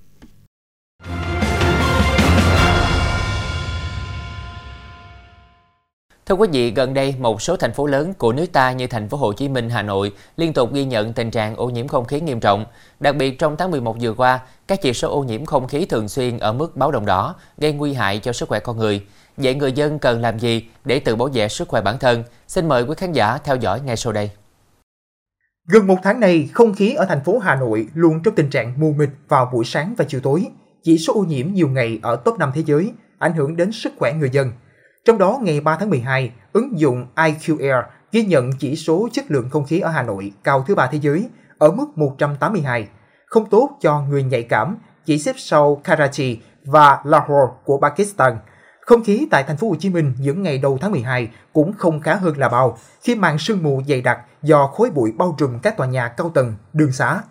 Thưa 6.29 6.35
quý 6.35 6.47
vị, 6.51 6.71
gần 6.71 6.93
đây 6.93 7.15
một 7.19 7.41
số 7.41 7.57
thành 7.57 7.73
phố 7.73 7.85
lớn 7.85 8.13
của 8.17 8.33
nước 8.33 8.45
ta 8.53 8.71
như 8.71 8.87
thành 8.87 9.09
phố 9.09 9.17
Hồ 9.17 9.33
Chí 9.33 9.49
Minh, 9.49 9.69
Hà 9.69 9.81
Nội 9.81 10.13
liên 10.37 10.53
tục 10.53 10.73
ghi 10.73 10.85
nhận 10.85 11.13
tình 11.13 11.31
trạng 11.31 11.55
ô 11.55 11.69
nhiễm 11.69 11.87
không 11.87 12.05
khí 12.05 12.21
nghiêm 12.21 12.39
trọng. 12.39 12.65
Đặc 12.99 13.15
biệt 13.15 13.39
trong 13.39 13.57
tháng 13.57 13.71
11 13.71 13.97
vừa 14.01 14.13
qua, 14.13 14.39
các 14.67 14.81
chỉ 14.81 14.93
số 14.93 15.11
ô 15.11 15.23
nhiễm 15.23 15.45
không 15.45 15.67
khí 15.67 15.85
thường 15.85 16.09
xuyên 16.09 16.39
ở 16.39 16.53
mức 16.53 16.77
báo 16.77 16.91
động 16.91 17.05
đỏ, 17.05 17.35
gây 17.57 17.73
nguy 17.73 17.93
hại 17.93 18.19
cho 18.19 18.33
sức 18.33 18.49
khỏe 18.49 18.59
con 18.59 18.77
người. 18.77 19.05
Vậy 19.37 19.55
người 19.55 19.71
dân 19.71 19.99
cần 19.99 20.21
làm 20.21 20.39
gì 20.39 20.65
để 20.85 20.99
tự 20.99 21.15
bảo 21.15 21.29
vệ 21.33 21.47
sức 21.47 21.67
khỏe 21.67 21.81
bản 21.81 21.99
thân? 21.99 22.23
Xin 22.47 22.67
mời 22.67 22.83
quý 22.83 22.93
khán 22.97 23.11
giả 23.11 23.37
theo 23.37 23.55
dõi 23.55 23.81
ngay 23.81 23.97
sau 23.97 24.13
đây. 24.13 24.31
Gần 25.67 25.87
một 25.87 25.97
tháng 26.03 26.19
này, 26.19 26.49
không 26.53 26.73
khí 26.73 26.93
ở 26.93 27.05
thành 27.05 27.23
phố 27.23 27.39
Hà 27.39 27.55
Nội 27.55 27.87
luôn 27.93 28.23
trong 28.23 28.35
tình 28.35 28.49
trạng 28.49 28.73
mù 28.79 28.93
mịt 28.97 29.09
vào 29.27 29.49
buổi 29.53 29.65
sáng 29.65 29.95
và 29.97 30.05
chiều 30.07 30.21
tối. 30.23 30.45
Chỉ 30.83 30.97
số 30.97 31.13
ô 31.13 31.21
nhiễm 31.21 31.53
nhiều 31.53 31.67
ngày 31.69 31.99
ở 32.01 32.15
top 32.15 32.37
5 32.37 32.51
thế 32.55 32.63
giới, 32.65 32.91
ảnh 33.19 33.33
hưởng 33.33 33.55
đến 33.55 33.71
sức 33.71 33.93
khỏe 33.97 34.13
người 34.13 34.29
dân. 34.29 34.51
Trong 35.05 35.17
đó, 35.17 35.39
ngày 35.41 35.59
3 35.59 35.75
tháng 35.75 35.89
12, 35.89 36.31
ứng 36.53 36.79
dụng 36.79 37.07
IQ 37.15 37.59
Air 37.59 37.85
ghi 38.11 38.25
nhận 38.25 38.51
chỉ 38.59 38.75
số 38.75 39.09
chất 39.11 39.25
lượng 39.31 39.49
không 39.49 39.65
khí 39.65 39.79
ở 39.79 39.89
Hà 39.89 40.03
Nội 40.03 40.31
cao 40.43 40.63
thứ 40.67 40.75
ba 40.75 40.87
thế 40.87 40.99
giới 41.01 41.29
ở 41.57 41.71
mức 41.71 41.85
182, 41.95 42.87
không 43.25 43.49
tốt 43.49 43.69
cho 43.81 44.01
người 44.01 44.23
nhạy 44.23 44.43
cảm, 44.43 44.77
chỉ 45.05 45.19
xếp 45.19 45.35
sau 45.37 45.75
Karachi 45.75 46.39
và 46.65 46.99
Lahore 47.03 47.53
của 47.65 47.79
Pakistan. 47.81 48.37
Không 48.81 49.03
khí 49.03 49.27
tại 49.31 49.43
thành 49.43 49.57
phố 49.57 49.69
Hồ 49.69 49.75
Chí 49.79 49.89
Minh 49.89 50.13
những 50.19 50.43
ngày 50.43 50.57
đầu 50.57 50.77
tháng 50.81 50.91
12 50.91 51.29
cũng 51.53 51.73
không 51.73 52.01
khá 52.01 52.15
hơn 52.15 52.37
là 52.37 52.49
bao 52.49 52.77
khi 53.01 53.15
màn 53.15 53.37
sương 53.37 53.63
mù 53.63 53.81
dày 53.87 54.01
đặc 54.01 54.19
do 54.41 54.67
khối 54.67 54.89
bụi 54.89 55.11
bao 55.17 55.35
trùm 55.37 55.59
các 55.59 55.77
tòa 55.77 55.87
nhà 55.87 56.07
cao 56.07 56.29
tầng, 56.29 56.53
đường 56.73 56.91
xá. 56.91 57.21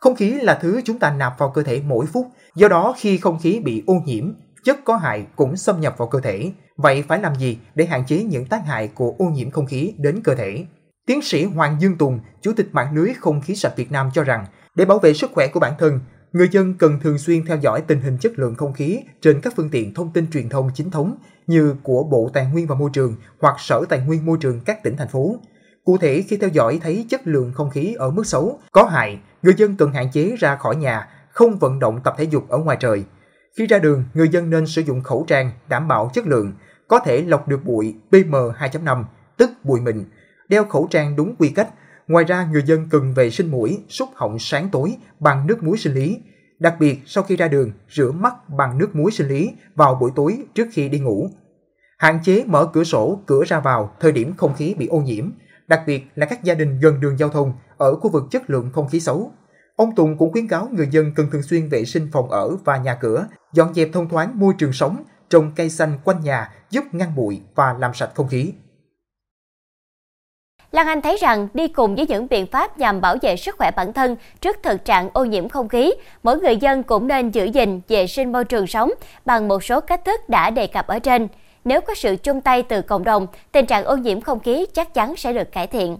Không 0.00 0.16
khí 0.16 0.30
là 0.32 0.54
thứ 0.54 0.80
chúng 0.84 0.98
ta 0.98 1.10
nạp 1.10 1.38
vào 1.38 1.50
cơ 1.50 1.62
thể 1.62 1.82
mỗi 1.86 2.06
phút, 2.06 2.26
do 2.54 2.68
đó 2.68 2.94
khi 2.96 3.18
không 3.18 3.38
khí 3.38 3.60
bị 3.64 3.84
ô 3.86 3.94
nhiễm, 4.04 4.32
chất 4.64 4.76
có 4.84 4.96
hại 4.96 5.26
cũng 5.36 5.56
xâm 5.56 5.80
nhập 5.80 5.94
vào 5.98 6.08
cơ 6.08 6.20
thể. 6.20 6.52
Vậy 6.76 7.04
phải 7.08 7.20
làm 7.20 7.34
gì 7.34 7.58
để 7.74 7.86
hạn 7.86 8.06
chế 8.06 8.22
những 8.22 8.46
tác 8.46 8.66
hại 8.66 8.88
của 8.88 9.14
ô 9.18 9.24
nhiễm 9.24 9.50
không 9.50 9.66
khí 9.66 9.94
đến 9.98 10.20
cơ 10.24 10.34
thể? 10.34 10.66
Tiến 11.06 11.22
sĩ 11.22 11.44
Hoàng 11.44 11.76
Dương 11.80 11.98
Tùng, 11.98 12.20
Chủ 12.42 12.52
tịch 12.56 12.68
mạng 12.72 12.94
lưới 12.94 13.14
không 13.14 13.40
khí 13.40 13.56
sạch 13.56 13.76
Việt 13.76 13.92
Nam 13.92 14.10
cho 14.14 14.24
rằng, 14.24 14.46
để 14.74 14.84
bảo 14.84 14.98
vệ 14.98 15.14
sức 15.14 15.30
khỏe 15.34 15.46
của 15.46 15.60
bản 15.60 15.72
thân, 15.78 16.00
người 16.32 16.48
dân 16.50 16.74
cần 16.74 16.98
thường 17.02 17.18
xuyên 17.18 17.46
theo 17.46 17.56
dõi 17.56 17.82
tình 17.86 18.00
hình 18.00 18.18
chất 18.18 18.32
lượng 18.36 18.54
không 18.54 18.72
khí 18.72 19.00
trên 19.20 19.40
các 19.40 19.52
phương 19.56 19.70
tiện 19.70 19.94
thông 19.94 20.12
tin 20.12 20.30
truyền 20.30 20.48
thông 20.48 20.70
chính 20.74 20.90
thống 20.90 21.16
như 21.46 21.74
của 21.82 22.04
Bộ 22.04 22.30
Tài 22.32 22.46
nguyên 22.46 22.66
và 22.66 22.74
Môi 22.74 22.90
trường 22.92 23.16
hoặc 23.40 23.56
Sở 23.58 23.84
Tài 23.88 24.00
nguyên 24.00 24.26
Môi 24.26 24.38
trường 24.40 24.60
các 24.60 24.82
tỉnh 24.82 24.96
thành 24.96 25.08
phố. 25.08 25.36
Cụ 25.84 25.98
thể 25.98 26.24
khi 26.28 26.36
theo 26.36 26.50
dõi 26.50 26.78
thấy 26.82 27.06
chất 27.08 27.20
lượng 27.24 27.52
không 27.54 27.70
khí 27.70 27.94
ở 27.98 28.10
mức 28.10 28.26
xấu, 28.26 28.58
có 28.72 28.84
hại, 28.84 29.18
người 29.42 29.54
dân 29.56 29.76
cần 29.76 29.92
hạn 29.92 30.10
chế 30.12 30.36
ra 30.38 30.56
khỏi 30.56 30.76
nhà, 30.76 31.08
không 31.30 31.58
vận 31.58 31.78
động 31.78 32.00
tập 32.04 32.14
thể 32.18 32.24
dục 32.24 32.48
ở 32.48 32.58
ngoài 32.58 32.76
trời. 32.80 33.04
Khi 33.58 33.66
ra 33.66 33.78
đường, 33.78 34.04
người 34.14 34.28
dân 34.28 34.50
nên 34.50 34.66
sử 34.66 34.82
dụng 34.82 35.02
khẩu 35.02 35.24
trang 35.28 35.50
đảm 35.68 35.88
bảo 35.88 36.10
chất 36.14 36.26
lượng, 36.26 36.52
có 36.88 36.98
thể 36.98 37.22
lọc 37.22 37.48
được 37.48 37.64
bụi 37.64 37.94
PM2.5, 38.10 39.04
tức 39.36 39.50
bụi 39.64 39.80
mịn, 39.80 40.04
đeo 40.48 40.64
khẩu 40.64 40.88
trang 40.90 41.16
đúng 41.16 41.34
quy 41.38 41.48
cách. 41.48 41.68
Ngoài 42.08 42.24
ra, 42.24 42.48
người 42.52 42.62
dân 42.66 42.88
cần 42.90 43.14
vệ 43.14 43.30
sinh 43.30 43.50
mũi, 43.50 43.78
súc 43.88 44.08
họng 44.14 44.38
sáng 44.38 44.68
tối 44.72 44.96
bằng 45.20 45.46
nước 45.46 45.62
muối 45.62 45.78
sinh 45.78 45.94
lý. 45.94 46.18
Đặc 46.58 46.76
biệt, 46.80 46.98
sau 47.06 47.24
khi 47.24 47.36
ra 47.36 47.48
đường, 47.48 47.72
rửa 47.90 48.10
mắt 48.10 48.34
bằng 48.48 48.78
nước 48.78 48.96
muối 48.96 49.10
sinh 49.10 49.28
lý 49.28 49.50
vào 49.74 49.94
buổi 49.94 50.10
tối 50.14 50.38
trước 50.54 50.68
khi 50.72 50.88
đi 50.88 50.98
ngủ. 50.98 51.30
Hạn 51.98 52.18
chế 52.24 52.44
mở 52.46 52.70
cửa 52.72 52.84
sổ, 52.84 53.20
cửa 53.26 53.44
ra 53.46 53.60
vào 53.60 53.96
thời 54.00 54.12
điểm 54.12 54.34
không 54.36 54.54
khí 54.54 54.74
bị 54.78 54.86
ô 54.86 54.98
nhiễm, 54.98 55.30
đặc 55.68 55.82
biệt 55.86 56.06
là 56.14 56.26
các 56.26 56.44
gia 56.44 56.54
đình 56.54 56.80
gần 56.80 57.00
đường 57.00 57.18
giao 57.18 57.28
thông 57.28 57.52
ở 57.76 57.94
khu 57.94 58.10
vực 58.10 58.24
chất 58.30 58.50
lượng 58.50 58.70
không 58.72 58.88
khí 58.88 59.00
xấu. 59.00 59.32
Ông 59.76 59.94
Tùng 59.94 60.18
cũng 60.18 60.32
khuyến 60.32 60.48
cáo 60.48 60.68
người 60.72 60.88
dân 60.90 61.12
cần 61.16 61.26
thường 61.32 61.42
xuyên 61.42 61.68
vệ 61.68 61.84
sinh 61.84 62.08
phòng 62.12 62.30
ở 62.30 62.56
và 62.64 62.76
nhà 62.76 62.94
cửa, 62.94 63.26
dọn 63.52 63.74
dẹp 63.74 63.88
thông 63.92 64.08
thoáng 64.08 64.32
môi 64.34 64.54
trường 64.58 64.72
sống, 64.72 65.04
trồng 65.30 65.52
cây 65.56 65.70
xanh 65.70 65.98
quanh 66.04 66.20
nhà 66.20 66.52
giúp 66.70 66.84
ngăn 66.92 67.16
bụi 67.16 67.40
và 67.54 67.74
làm 67.78 67.94
sạch 67.94 68.10
không 68.14 68.28
khí. 68.28 68.52
Lan 70.72 70.86
Anh 70.86 71.02
thấy 71.02 71.16
rằng 71.20 71.48
đi 71.54 71.68
cùng 71.68 71.94
với 71.94 72.06
những 72.06 72.26
biện 72.30 72.46
pháp 72.46 72.78
nhằm 72.78 73.00
bảo 73.00 73.16
vệ 73.22 73.36
sức 73.36 73.54
khỏe 73.58 73.70
bản 73.76 73.92
thân 73.92 74.16
trước 74.40 74.56
thực 74.62 74.84
trạng 74.84 75.10
ô 75.12 75.24
nhiễm 75.24 75.48
không 75.48 75.68
khí, 75.68 75.94
mỗi 76.22 76.40
người 76.40 76.56
dân 76.56 76.82
cũng 76.82 77.06
nên 77.06 77.30
giữ 77.30 77.44
gìn 77.44 77.80
vệ 77.88 78.06
sinh 78.06 78.32
môi 78.32 78.44
trường 78.44 78.66
sống 78.66 78.90
bằng 79.24 79.48
một 79.48 79.64
số 79.64 79.80
cách 79.80 80.04
thức 80.04 80.28
đã 80.28 80.50
đề 80.50 80.66
cập 80.66 80.86
ở 80.86 80.98
trên. 80.98 81.28
Nếu 81.64 81.80
có 81.80 81.94
sự 81.94 82.16
chung 82.16 82.40
tay 82.40 82.62
từ 82.62 82.82
cộng 82.82 83.04
đồng, 83.04 83.26
tình 83.52 83.66
trạng 83.66 83.84
ô 83.84 83.96
nhiễm 83.96 84.20
không 84.20 84.40
khí 84.40 84.66
chắc 84.74 84.94
chắn 84.94 85.16
sẽ 85.16 85.32
được 85.32 85.52
cải 85.52 85.66
thiện. 85.66 85.98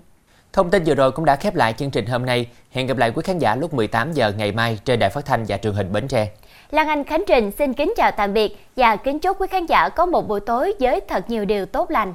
Thông 0.53 0.71
tin 0.71 0.85
vừa 0.85 0.95
rồi 0.95 1.13
cũng 1.13 1.25
đã 1.25 1.37
khép 1.37 1.55
lại 1.55 1.73
chương 1.73 1.91
trình 1.91 2.07
hôm 2.07 2.27
nay. 2.27 2.47
Hẹn 2.71 2.87
gặp 2.87 2.97
lại 2.97 3.13
quý 3.15 3.23
khán 3.25 3.39
giả 3.39 3.55
lúc 3.55 3.75
18 3.75 4.13
giờ 4.13 4.33
ngày 4.39 4.53
mai 4.53 4.79
trên 4.85 4.99
Đài 4.99 5.11
Phát 5.11 5.25
thanh 5.25 5.45
và 5.49 5.57
Truyền 5.57 5.75
hình 5.75 5.93
Bến 5.93 6.09
Tre. 6.09 6.29
Lan 6.71 6.89
Anh 6.89 7.05
Khánh 7.05 7.25
Trình 7.27 7.51
xin 7.51 7.73
kính 7.73 7.95
chào 7.97 8.11
tạm 8.11 8.35
biệt 8.35 8.57
và 8.77 8.97
kính 8.97 9.21
chúc 9.21 9.41
quý 9.41 9.47
khán 9.51 9.67
giả 9.67 9.89
có 9.89 10.07
một 10.07 10.29
buổi 10.29 10.41
tối 10.41 10.75
với 10.81 11.01
thật 11.09 11.31
nhiều 11.31 11.45
điều 11.45 11.67
tốt 11.67 11.91
lành. 11.91 12.15